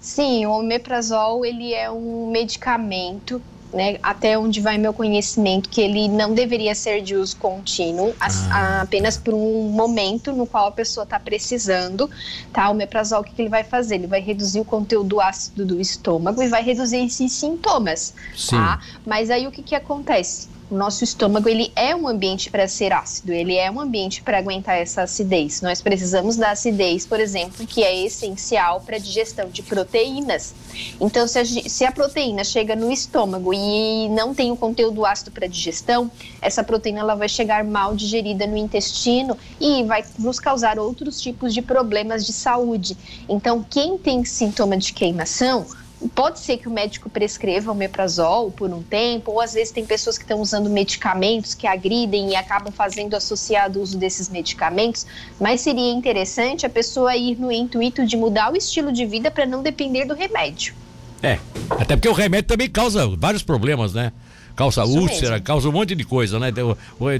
Sim, 0.00 0.46
o 0.46 0.52
omeprazol 0.52 1.44
ele 1.44 1.74
é 1.74 1.90
um 1.90 2.30
medicamento 2.30 3.42
né, 3.72 3.98
até 4.02 4.38
onde 4.38 4.60
vai 4.60 4.78
meu 4.78 4.92
conhecimento, 4.92 5.68
que 5.68 5.80
ele 5.80 6.08
não 6.08 6.34
deveria 6.34 6.74
ser 6.74 7.02
de 7.02 7.14
uso 7.14 7.36
contínuo, 7.36 8.14
ah. 8.20 8.82
apenas 8.82 9.16
por 9.16 9.34
um 9.34 9.68
momento 9.68 10.32
no 10.32 10.46
qual 10.46 10.68
a 10.68 10.72
pessoa 10.72 11.04
está 11.04 11.18
precisando, 11.18 12.10
tá? 12.52 12.70
O 12.70 12.74
meprazol, 12.74 13.20
o 13.20 13.24
que, 13.24 13.32
que, 13.32 13.42
ele 13.42 13.48
vai 13.48 13.64
fazer? 13.64 13.96
Ele 13.96 14.06
vai 14.06 14.20
reduzir 14.20 14.60
o 14.60 14.64
conteúdo 14.64 15.20
ácido 15.20 15.64
do 15.64 15.80
estômago 15.80 16.42
e 16.42 16.48
vai 16.48 16.62
reduzir 16.62 17.04
esses 17.04 17.32
sintomas, 17.32 18.14
Sim. 18.36 18.56
tá? 18.56 18.80
Mas 19.06 19.30
aí 19.30 19.46
o 19.46 19.50
que, 19.50 19.62
que 19.62 19.74
acontece? 19.74 20.48
O 20.70 20.76
nosso 20.76 21.02
estômago 21.02 21.48
ele 21.48 21.72
é 21.74 21.96
um 21.96 22.06
ambiente 22.06 22.50
para 22.50 22.68
ser 22.68 22.92
ácido, 22.92 23.32
ele 23.32 23.56
é 23.56 23.70
um 23.70 23.80
ambiente 23.80 24.22
para 24.22 24.36
aguentar 24.36 24.76
essa 24.76 25.02
acidez. 25.02 25.62
Nós 25.62 25.80
precisamos 25.80 26.36
da 26.36 26.50
acidez, 26.50 27.06
por 27.06 27.18
exemplo, 27.18 27.66
que 27.66 27.82
é 27.82 28.04
essencial 28.04 28.82
para 28.82 28.96
a 28.96 28.98
digestão 28.98 29.48
de 29.48 29.62
proteínas. 29.62 30.54
Então, 31.00 31.26
se 31.26 31.38
a, 31.38 31.44
se 31.44 31.84
a, 31.86 31.90
proteína 31.90 32.44
chega 32.44 32.76
no 32.76 32.92
estômago 32.92 33.54
e 33.54 34.10
não 34.10 34.34
tem 34.34 34.50
o 34.50 34.56
conteúdo 34.56 35.06
ácido 35.06 35.30
para 35.30 35.46
digestão, 35.46 36.10
essa 36.42 36.62
proteína 36.62 37.00
ela 37.00 37.14
vai 37.14 37.30
chegar 37.30 37.64
mal 37.64 37.94
digerida 37.94 38.46
no 38.46 38.56
intestino 38.56 39.38
e 39.58 39.82
vai 39.84 40.04
nos 40.18 40.38
causar 40.38 40.78
outros 40.78 41.18
tipos 41.18 41.54
de 41.54 41.62
problemas 41.62 42.26
de 42.26 42.32
saúde. 42.34 42.94
Então, 43.26 43.64
quem 43.70 43.96
tem 43.96 44.22
sintoma 44.22 44.76
de 44.76 44.92
queimação 44.92 45.66
Pode 46.14 46.38
ser 46.38 46.58
que 46.58 46.68
o 46.68 46.70
médico 46.70 47.10
prescreva 47.10 47.72
o 47.72 47.74
meprazol 47.74 48.52
por 48.52 48.70
um 48.70 48.82
tempo, 48.82 49.32
ou 49.32 49.40
às 49.40 49.54
vezes 49.54 49.72
tem 49.72 49.84
pessoas 49.84 50.16
que 50.16 50.22
estão 50.22 50.40
usando 50.40 50.70
medicamentos 50.70 51.54
que 51.54 51.66
agridem 51.66 52.30
e 52.30 52.36
acabam 52.36 52.72
fazendo 52.72 53.14
associado 53.14 53.80
o 53.80 53.82
uso 53.82 53.98
desses 53.98 54.28
medicamentos, 54.28 55.04
mas 55.40 55.60
seria 55.60 55.92
interessante 55.92 56.64
a 56.64 56.68
pessoa 56.68 57.16
ir 57.16 57.36
no 57.36 57.50
intuito 57.50 58.06
de 58.06 58.16
mudar 58.16 58.52
o 58.52 58.56
estilo 58.56 58.92
de 58.92 59.04
vida 59.04 59.28
para 59.28 59.44
não 59.44 59.60
depender 59.60 60.04
do 60.04 60.14
remédio. 60.14 60.72
É, 61.20 61.40
até 61.70 61.96
porque 61.96 62.08
o 62.08 62.12
remédio 62.12 62.46
também 62.46 62.70
causa 62.70 63.08
vários 63.16 63.42
problemas, 63.42 63.92
né? 63.92 64.12
Causa 64.54 64.84
Isso 64.84 64.98
úlcera, 64.98 65.32
mesmo. 65.32 65.46
causa 65.46 65.68
um 65.68 65.72
monte 65.72 65.94
de 65.94 66.04
coisa, 66.04 66.38
né? 66.38 66.52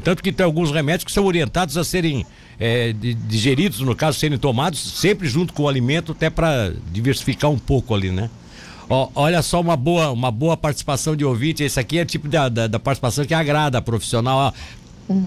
Tanto 0.03 0.23
que 0.23 0.33
tem 0.33 0.45
alguns 0.45 0.71
remédios 0.71 1.05
que 1.05 1.13
são 1.13 1.25
orientados 1.25 1.77
a 1.77 1.85
serem 1.85 2.25
é, 2.59 2.93
digeridos, 2.93 3.81
no 3.81 3.95
caso, 3.95 4.19
serem 4.19 4.39
tomados 4.39 4.79
sempre 4.79 5.29
junto 5.29 5.53
com 5.53 5.65
o 5.65 5.69
alimento, 5.69 6.13
até 6.13 6.31
para 6.31 6.73
diversificar 6.93 7.51
um 7.51 7.59
pouco 7.59 7.95
ali, 7.95 8.11
né? 8.11 8.31
Ó, 8.91 9.11
olha 9.15 9.43
só 9.43 9.61
uma 9.61 9.77
boa, 9.77 10.11
uma 10.11 10.31
boa 10.31 10.57
participação 10.57 11.15
de 11.15 11.25
ouvinte. 11.25 11.63
Esse 11.63 11.79
aqui 11.79 11.99
é 11.99 12.05
tipo 12.05 12.27
da, 12.27 12.49
da, 12.49 12.67
da 12.67 12.79
participação 12.79 13.25
que 13.25 13.35
agrada 13.35 13.79
a 13.79 13.83
profissional. 13.83 14.39
Ó. 14.39 14.53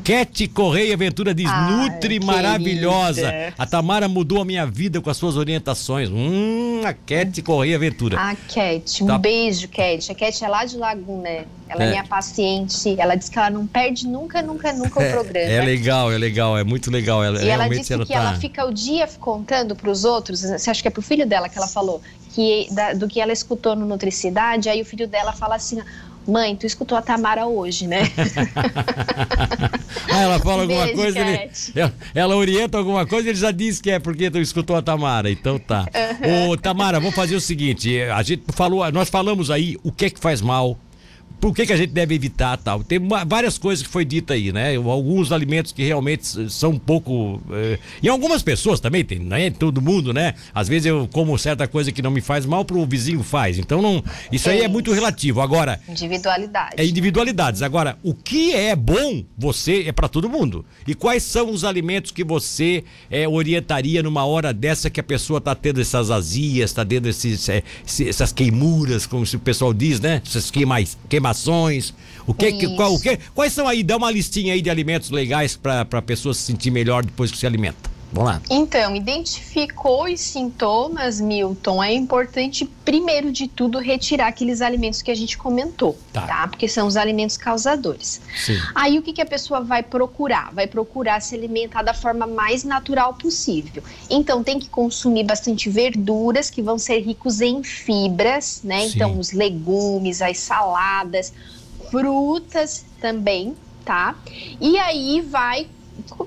Cat 0.03 0.47
Correia 0.50 0.95
Ventura 0.95 1.33
diz: 1.33 1.50
Ai, 1.50 1.71
Nutri 1.71 2.19
maravilhosa. 2.19 3.31
A 3.57 3.65
Tamara 3.65 4.07
mudou 4.07 4.41
a 4.41 4.45
minha 4.45 4.65
vida 4.65 5.01
com 5.01 5.09
as 5.09 5.17
suas 5.17 5.38
orientações. 5.38 6.09
Hum, 6.09 6.81
a 6.85 6.93
Cat 6.93 7.41
Correia 7.41 7.79
Ventura. 7.79 8.19
A 8.19 8.35
Cat, 8.35 9.03
um 9.03 9.07
tá. 9.07 9.17
beijo, 9.17 9.67
Cat. 9.69 10.11
A 10.11 10.15
Cat 10.15 10.43
é 10.43 10.47
lá 10.47 10.65
de 10.65 10.77
Laguna. 10.77 11.29
Ela 11.67 11.83
é. 11.83 11.88
é. 11.88 11.89
minha 11.91 12.03
paciente. 12.03 13.00
Ela 13.00 13.15
diz 13.15 13.29
que 13.29 13.39
ela 13.39 13.50
não 13.50 13.65
perde 13.65 14.07
nunca, 14.07 14.41
nunca, 14.41 14.71
nunca 14.73 15.01
é, 15.01 15.09
o 15.09 15.11
programa. 15.11 15.51
É 15.51 15.61
legal, 15.61 16.11
é 16.11 16.17
legal, 16.17 16.57
é 16.57 16.63
muito 16.63 16.91
legal. 16.91 17.23
Ela, 17.23 17.41
e 17.41 17.50
ela 17.50 17.67
disse 17.67 17.93
ela 17.93 18.05
que 18.05 18.13
tá... 18.13 18.19
ela 18.19 18.35
fica 18.35 18.65
o 18.65 18.73
dia 18.73 19.07
contando 19.19 19.75
para 19.75 19.89
os 19.89 20.05
outros. 20.05 20.41
Você 20.41 20.69
acha 20.69 20.81
que 20.81 20.88
é 20.88 20.91
pro 20.91 21.01
filho 21.01 21.25
dela 21.25 21.50
que 21.50 21.57
ela 21.57 21.67
falou? 21.67 22.01
Que, 22.33 22.67
da, 22.71 22.93
do 22.93 23.07
que 23.07 23.19
ela 23.19 23.33
escutou 23.33 23.75
no 23.75 23.85
Nutricidade. 23.85 24.69
Aí 24.69 24.81
o 24.81 24.85
filho 24.85 25.07
dela 25.07 25.33
fala 25.33 25.55
assim 25.55 25.81
Mãe, 26.27 26.55
tu 26.55 26.65
escutou 26.65 26.97
a 26.97 27.01
Tamara 27.01 27.45
hoje, 27.45 27.87
né? 27.87 28.01
ah, 30.11 30.21
ela 30.21 30.39
fala 30.39 30.63
alguma 30.63 30.83
Beijo, 30.83 31.01
coisa, 31.01 31.19
ele, 31.19 31.51
ela, 31.75 31.93
ela, 32.13 32.35
orienta 32.35 32.77
alguma 32.77 33.05
coisa, 33.05 33.29
ele 33.29 33.37
já 33.37 33.51
diz 33.51 33.81
que 33.81 33.89
é 33.89 33.99
porque 33.99 34.29
tu 34.29 34.37
escutou 34.37 34.75
a 34.75 34.81
Tamara. 34.81 35.31
Então 35.31 35.57
tá. 35.57 35.87
Uhum. 36.21 36.51
Ô, 36.51 36.57
Tamara, 36.57 36.99
vamos 36.99 37.15
fazer 37.15 37.35
o 37.35 37.41
seguinte: 37.41 38.01
a 38.01 38.21
gente 38.21 38.43
falou, 38.53 38.89
nós 38.91 39.09
falamos 39.09 39.49
aí 39.49 39.77
o 39.83 39.91
que 39.91 40.05
é 40.05 40.09
que 40.09 40.19
faz 40.19 40.41
mal. 40.41 40.77
Por 41.41 41.55
que, 41.55 41.65
que 41.65 41.74
a 41.74 41.77
gente 41.77 41.91
deve 41.91 42.13
evitar 42.13 42.55
tal. 42.55 42.83
Tem 42.83 43.00
uma, 43.00 43.25
várias 43.25 43.57
coisas 43.57 43.83
que 43.83 43.91
foi 43.91 44.05
dita 44.05 44.36
aí, 44.36 44.53
né? 44.53 44.75
Alguns 44.75 45.31
alimentos 45.31 45.71
que 45.71 45.83
realmente 45.83 46.50
são 46.51 46.71
um 46.71 46.79
pouco. 46.79 47.41
Eh, 47.51 47.79
e 48.03 48.07
algumas 48.07 48.43
pessoas 48.43 48.79
também, 48.79 49.03
tem, 49.03 49.17
não 49.17 49.36
é 49.36 49.50
todo 49.50 49.81
mundo, 49.81 50.13
né? 50.13 50.36
Às 50.53 50.67
vezes 50.67 50.86
eu 50.86 51.10
como 51.12 51.36
certa 51.39 51.67
coisa 51.67 51.91
que 51.91 52.01
não 52.01 52.12
me 52.12 52.21
faz 52.21 52.45
mal, 52.45 52.63
pro 52.63 52.86
vizinho 52.86 53.24
faz. 53.24 53.57
Então 53.57 53.81
não. 53.81 54.03
Isso 54.31 54.51
aí 54.51 54.62
é 54.62 54.67
muito 54.67 54.93
relativo. 54.93 55.41
Agora. 55.41 55.81
Individualidade. 55.89 56.75
É 56.77 56.86
individualidades. 56.86 57.63
Agora, 57.63 57.98
o 58.03 58.13
que 58.13 58.53
é 58.53 58.75
bom, 58.75 59.24
você 59.36 59.86
é 59.88 59.91
para 59.91 60.07
todo 60.07 60.29
mundo. 60.29 60.63
E 60.86 60.93
quais 60.93 61.24
são 61.24 61.50
os 61.50 61.63
alimentos 61.63 62.12
que 62.12 62.24
você 62.24 62.83
é, 63.10 63.27
orientaria 63.27 64.03
numa 64.03 64.24
hora 64.25 64.53
dessa 64.53 64.91
que 64.91 65.00
a 65.00 65.03
pessoa 65.03 65.39
está 65.39 65.55
tendo 65.55 65.81
essas 65.81 66.12
azias, 66.12 66.69
está 66.69 66.86
tendo 66.86 67.10
esses, 67.10 67.50
é, 67.50 67.63
essas 68.07 68.31
queimuras, 68.31 69.07
como 69.07 69.24
o 69.24 69.39
pessoal 69.39 69.74
diz, 69.74 70.00
né? 70.00 70.21
Essas 70.24 70.51
queimais, 70.51 70.98
O 72.25 72.33
que, 72.33 72.51
que, 72.53 72.75
qual, 72.75 72.93
o 72.93 73.00
que, 73.00 73.17
quais 73.33 73.51
são 73.53 73.67
aí? 73.67 73.83
Dá 73.83 73.97
uma 73.97 74.09
listinha 74.09 74.53
aí 74.53 74.61
de 74.61 74.69
alimentos 74.69 75.09
legais 75.09 75.55
para 75.57 75.81
a 75.81 76.01
pessoa 76.01 76.33
se 76.33 76.41
sentir 76.41 76.71
melhor 76.71 77.03
depois 77.03 77.31
que 77.31 77.38
se 77.38 77.45
alimenta. 77.45 77.90
Vamos 78.11 78.29
lá. 78.29 78.41
Então, 78.49 78.95
identificou 78.95 80.03
os 80.03 80.19
sintomas, 80.19 81.21
Milton, 81.21 81.81
é 81.81 81.93
importante, 81.93 82.65
primeiro 82.83 83.31
de 83.31 83.47
tudo, 83.47 83.79
retirar 83.79 84.27
aqueles 84.27 84.61
alimentos 84.61 85.01
que 85.01 85.09
a 85.09 85.15
gente 85.15 85.37
comentou, 85.37 85.97
tá? 86.11 86.27
tá? 86.27 86.47
Porque 86.47 86.67
são 86.67 86.87
os 86.87 86.97
alimentos 86.97 87.37
causadores. 87.37 88.21
Sim. 88.35 88.59
Aí 88.75 88.99
o 88.99 89.01
que, 89.01 89.13
que 89.13 89.21
a 89.21 89.25
pessoa 89.25 89.61
vai 89.61 89.81
procurar? 89.81 90.53
Vai 90.53 90.67
procurar 90.67 91.21
se 91.21 91.35
alimentar 91.35 91.83
da 91.83 91.93
forma 91.93 92.27
mais 92.27 92.65
natural 92.65 93.13
possível. 93.13 93.81
Então, 94.09 94.43
tem 94.43 94.59
que 94.59 94.67
consumir 94.67 95.23
bastante 95.23 95.69
verduras, 95.69 96.49
que 96.49 96.61
vão 96.61 96.77
ser 96.77 96.99
ricos 96.99 97.39
em 97.39 97.63
fibras, 97.63 98.61
né? 98.63 98.81
Sim. 98.81 98.95
Então, 98.95 99.19
os 99.19 99.31
legumes, 99.31 100.21
as 100.21 100.37
saladas, 100.37 101.33
frutas 101.89 102.85
também, 102.99 103.55
tá? 103.85 104.15
E 104.59 104.77
aí 104.77 105.21
vai 105.21 105.67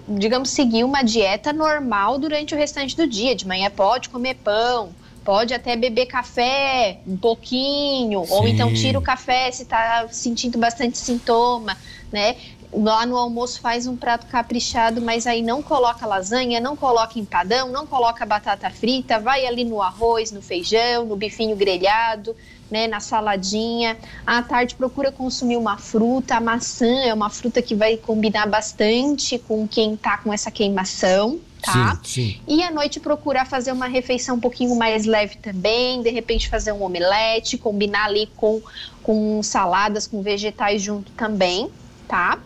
digamos, 0.09 0.51
seguir 0.51 0.85
uma 0.85 1.03
dieta 1.03 1.53
normal 1.53 2.19
durante 2.19 2.55
o 2.55 2.59
restante 2.59 2.97
do 2.97 3.07
dia. 3.07 3.35
De 3.35 3.47
manhã 3.47 3.71
pode 3.71 4.09
comer 4.09 4.35
pão, 4.35 4.91
pode 5.25 5.55
até 5.55 5.75
beber 5.75 6.07
café 6.07 6.99
um 7.07 7.17
pouquinho, 7.17 8.25
Sim. 8.25 8.33
ou 8.33 8.47
então 8.47 8.73
tira 8.73 8.99
o 8.99 9.03
café 9.03 9.51
se 9.51 9.63
está 9.63 10.07
sentindo 10.11 10.59
bastante 10.59 10.99
sintoma, 10.99 11.77
né? 12.13 12.37
Lá 12.73 13.07
no 13.07 13.17
almoço 13.17 13.61
faz 13.61 13.87
um 13.87 13.97
prato 13.97 14.27
caprichado, 14.27 15.01
mas 15.01 15.29
aí 15.29 15.43
não 15.43 15.63
coloca 15.63 16.05
lasanha, 16.07 16.61
não 16.61 16.77
coloca 16.77 17.19
empadão, 17.19 17.71
não 17.71 17.87
coloca 17.87 18.27
batata 18.27 18.69
frita, 18.69 19.21
vai 19.21 19.47
ali 19.47 19.65
no 19.65 19.81
arroz, 19.81 20.33
no 20.33 20.43
feijão, 20.43 21.05
no 21.05 21.15
bifinho 21.15 21.55
grelhado, 21.55 22.35
né, 22.71 22.87
na 22.87 23.01
saladinha. 23.01 23.97
À 24.27 24.43
tarde 24.43 24.75
procura 24.75 25.13
consumir 25.13 25.57
uma 25.57 25.77
fruta, 25.77 26.37
a 26.37 26.41
maçã 26.41 27.03
é 27.05 27.13
uma 27.13 27.31
fruta 27.31 27.63
que 27.63 27.75
vai 27.75 27.97
combinar 27.97 28.47
bastante 28.47 29.39
com 29.39 29.67
quem 29.67 29.97
tá 29.97 30.19
com 30.19 30.33
essa 30.33 30.51
queimação. 30.51 31.41
Tá? 31.63 31.99
Sim, 32.03 32.35
sim. 32.35 32.41
E 32.47 32.63
à 32.63 32.71
noite 32.71 33.01
procurar 33.01 33.47
fazer 33.47 33.73
uma 33.73 33.87
refeição 33.87 34.37
um 34.37 34.41
pouquinho 34.41 34.77
mais 34.77 35.07
leve 35.07 35.37
também, 35.37 36.03
de 36.03 36.11
repente 36.11 36.49
fazer 36.49 36.73
um 36.73 36.83
omelete, 36.83 37.57
combinar 37.57 38.05
ali 38.05 38.29
com, 38.37 38.61
com 39.03 39.43
saladas, 39.43 40.07
com 40.07 40.21
vegetais 40.21 40.83
junto 40.83 41.11
também, 41.13 41.71
tá? 42.07 42.39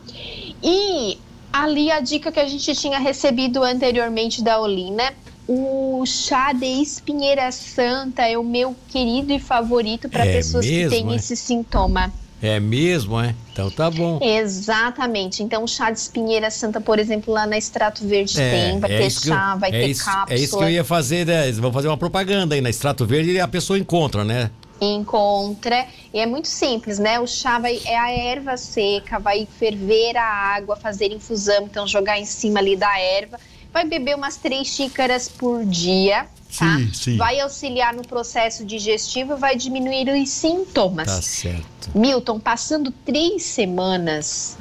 E 0.62 1.18
ali 1.52 1.90
a 1.90 1.98
dica 1.98 2.30
que 2.30 2.38
a 2.38 2.46
gente 2.46 2.72
tinha 2.76 2.98
recebido 3.00 3.64
anteriormente 3.64 4.40
da 4.40 4.60
Olina 4.60 5.12
o 5.48 6.04
chá 6.04 6.52
de 6.52 6.66
espinheira 6.66 7.50
santa 7.50 8.22
é 8.28 8.36
o 8.36 8.44
meu 8.44 8.76
querido 8.88 9.32
e 9.32 9.40
favorito 9.40 10.06
para 10.06 10.26
é 10.26 10.32
pessoas 10.34 10.66
mesmo, 10.66 10.90
que 10.90 10.96
têm 10.96 11.12
é? 11.12 11.16
esse 11.16 11.34
sintoma. 11.34 12.12
É 12.40 12.60
mesmo, 12.60 13.18
é? 13.18 13.34
Então 13.50 13.70
tá 13.70 13.90
bom. 13.90 14.20
Exatamente. 14.22 15.42
Então, 15.42 15.64
o 15.64 15.66
chá 15.66 15.90
de 15.90 15.98
espinheira 15.98 16.50
santa, 16.50 16.80
por 16.80 16.98
exemplo, 16.98 17.32
lá 17.32 17.46
na 17.46 17.56
Extrato 17.56 18.06
Verde 18.06 18.40
é, 18.40 18.50
tem, 18.50 18.78
vai 18.78 18.92
é 18.92 18.98
ter 18.98 19.10
chá, 19.10 19.52
eu, 19.54 19.58
vai 19.58 19.70
é 19.70 19.72
ter 19.72 19.86
isso, 19.88 20.04
cápsula. 20.04 20.38
É 20.38 20.42
isso 20.42 20.58
que 20.58 20.64
eu 20.64 20.70
ia 20.70 20.84
fazer, 20.84 21.26
né? 21.26 21.50
Vão 21.52 21.72
fazer 21.72 21.88
uma 21.88 21.96
propaganda 21.96 22.54
aí 22.54 22.60
na 22.60 22.70
Extrato 22.70 23.06
Verde 23.06 23.32
e 23.32 23.40
a 23.40 23.48
pessoa 23.48 23.78
encontra, 23.78 24.24
né? 24.24 24.50
Encontra. 24.80 25.86
E 26.14 26.20
é 26.20 26.26
muito 26.26 26.46
simples, 26.46 27.00
né? 27.00 27.18
O 27.18 27.26
chá 27.26 27.58
vai, 27.58 27.80
é 27.84 27.98
a 27.98 28.12
erva 28.12 28.56
seca, 28.56 29.18
vai 29.18 29.48
ferver 29.58 30.16
a 30.16 30.22
água, 30.22 30.76
fazer 30.76 31.10
infusão, 31.10 31.64
então 31.64 31.86
jogar 31.88 32.20
em 32.20 32.24
cima 32.24 32.60
ali 32.60 32.76
da 32.76 33.00
erva 33.00 33.40
vai 33.78 33.86
beber 33.86 34.16
umas 34.16 34.36
três 34.36 34.66
xícaras 34.68 35.28
por 35.28 35.64
dia. 35.64 36.26
Tá? 36.58 36.76
Sim, 36.76 36.92
sim. 36.92 37.16
Vai 37.16 37.38
auxiliar 37.38 37.94
no 37.94 38.02
processo 38.02 38.64
digestivo, 38.64 39.36
vai 39.36 39.56
diminuir 39.56 40.08
os 40.08 40.30
sintomas. 40.30 41.06
Tá 41.06 41.22
certo. 41.22 41.90
Milton, 41.94 42.40
passando 42.40 42.90
três 42.90 43.44
semanas, 43.44 44.56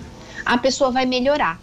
a 0.45 0.57
pessoa 0.57 0.91
vai 0.91 1.05
melhorar. 1.05 1.59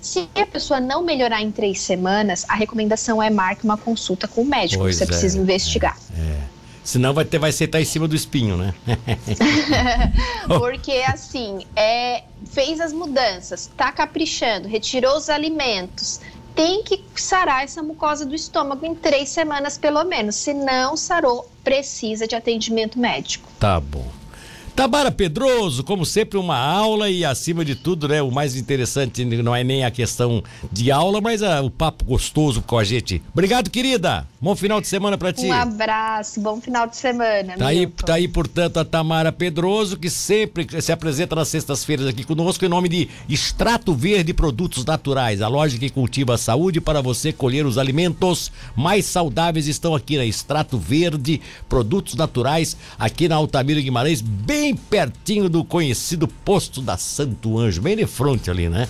Se 0.00 0.28
a 0.34 0.46
pessoa 0.46 0.80
não 0.80 1.02
melhorar 1.02 1.42
em 1.42 1.50
três 1.50 1.80
semanas, 1.80 2.44
a 2.48 2.54
recomendação 2.54 3.22
é 3.22 3.28
marque 3.28 3.64
uma 3.64 3.76
consulta 3.76 4.28
com 4.28 4.42
o 4.42 4.44
médico. 4.44 4.82
Pois 4.82 4.96
você 4.96 5.04
é, 5.04 5.06
precisa 5.06 5.38
investigar. 5.38 5.98
É, 6.16 6.20
é. 6.20 6.40
Senão 6.82 7.14
vai 7.14 7.24
ter, 7.24 7.38
vai 7.38 7.50
sentar 7.50 7.80
em 7.80 7.84
cima 7.86 8.06
do 8.06 8.14
espinho, 8.14 8.58
né? 8.58 8.74
Porque 10.46 11.02
assim, 11.06 11.60
é, 11.74 12.22
fez 12.50 12.78
as 12.78 12.92
mudanças, 12.92 13.70
tá 13.74 13.90
caprichando, 13.90 14.68
retirou 14.68 15.16
os 15.16 15.30
alimentos, 15.30 16.20
tem 16.54 16.82
que 16.82 17.04
sarar 17.16 17.64
essa 17.64 17.82
mucosa 17.82 18.24
do 18.24 18.34
estômago 18.34 18.86
em 18.86 18.94
três 18.94 19.28
semanas 19.28 19.76
pelo 19.76 20.04
menos. 20.04 20.36
Se 20.36 20.54
não 20.54 20.96
sarou, 20.96 21.50
precisa 21.62 22.26
de 22.26 22.36
atendimento 22.36 22.98
médico. 22.98 23.48
Tá 23.58 23.80
bom. 23.80 24.06
Tabara 24.74 25.12
Pedroso, 25.12 25.84
como 25.84 26.04
sempre, 26.04 26.36
uma 26.36 26.58
aula 26.58 27.08
e 27.08 27.24
acima 27.24 27.64
de 27.64 27.76
tudo, 27.76 28.08
né? 28.08 28.20
O 28.20 28.32
mais 28.32 28.56
interessante 28.56 29.24
não 29.24 29.54
é 29.54 29.62
nem 29.62 29.84
a 29.84 29.90
questão 29.90 30.42
de 30.72 30.90
aula, 30.90 31.20
mas 31.20 31.44
a, 31.44 31.62
o 31.62 31.70
papo 31.70 32.04
gostoso 32.04 32.60
com 32.60 32.76
a 32.76 32.82
gente. 32.82 33.22
Obrigado, 33.32 33.70
querida. 33.70 34.26
Bom 34.40 34.56
final 34.56 34.80
de 34.80 34.88
semana 34.88 35.16
para 35.16 35.32
ti. 35.32 35.46
Um 35.46 35.52
abraço, 35.52 36.40
bom 36.40 36.60
final 36.60 36.88
de 36.88 36.96
semana. 36.96 37.56
Tá 37.56 37.68
aí, 37.68 37.86
tá 37.86 38.14
aí, 38.14 38.26
portanto, 38.26 38.78
a 38.78 38.84
Tamara 38.84 39.30
Pedroso, 39.30 39.96
que 39.96 40.10
sempre 40.10 40.66
se 40.82 40.90
apresenta 40.90 41.36
nas 41.36 41.48
sextas-feiras 41.48 42.08
aqui 42.08 42.24
conosco 42.24 42.64
em 42.64 42.68
nome 42.68 42.88
de 42.88 43.08
Extrato 43.28 43.94
Verde 43.94 44.34
Produtos 44.34 44.84
Naturais, 44.84 45.40
a 45.40 45.48
loja 45.48 45.78
que 45.78 45.88
cultiva 45.88 46.34
a 46.34 46.38
saúde 46.38 46.80
para 46.80 47.00
você 47.00 47.32
colher 47.32 47.64
os 47.64 47.78
alimentos 47.78 48.50
mais 48.76 49.06
saudáveis 49.06 49.68
estão 49.68 49.94
aqui 49.94 50.16
na 50.16 50.26
Extrato 50.26 50.76
Verde 50.76 51.40
Produtos 51.68 52.14
Naturais, 52.14 52.76
aqui 52.98 53.28
na 53.28 53.36
Altamira 53.36 53.80
Guimarães, 53.80 54.20
bem 54.64 54.74
pertinho 54.74 55.46
do 55.50 55.62
conhecido 55.62 56.26
posto 56.26 56.80
da 56.80 56.96
Santo 56.96 57.58
Anjo, 57.58 57.82
bem 57.82 57.94
de 57.94 58.06
frente 58.06 58.50
ali, 58.50 58.66
né? 58.66 58.88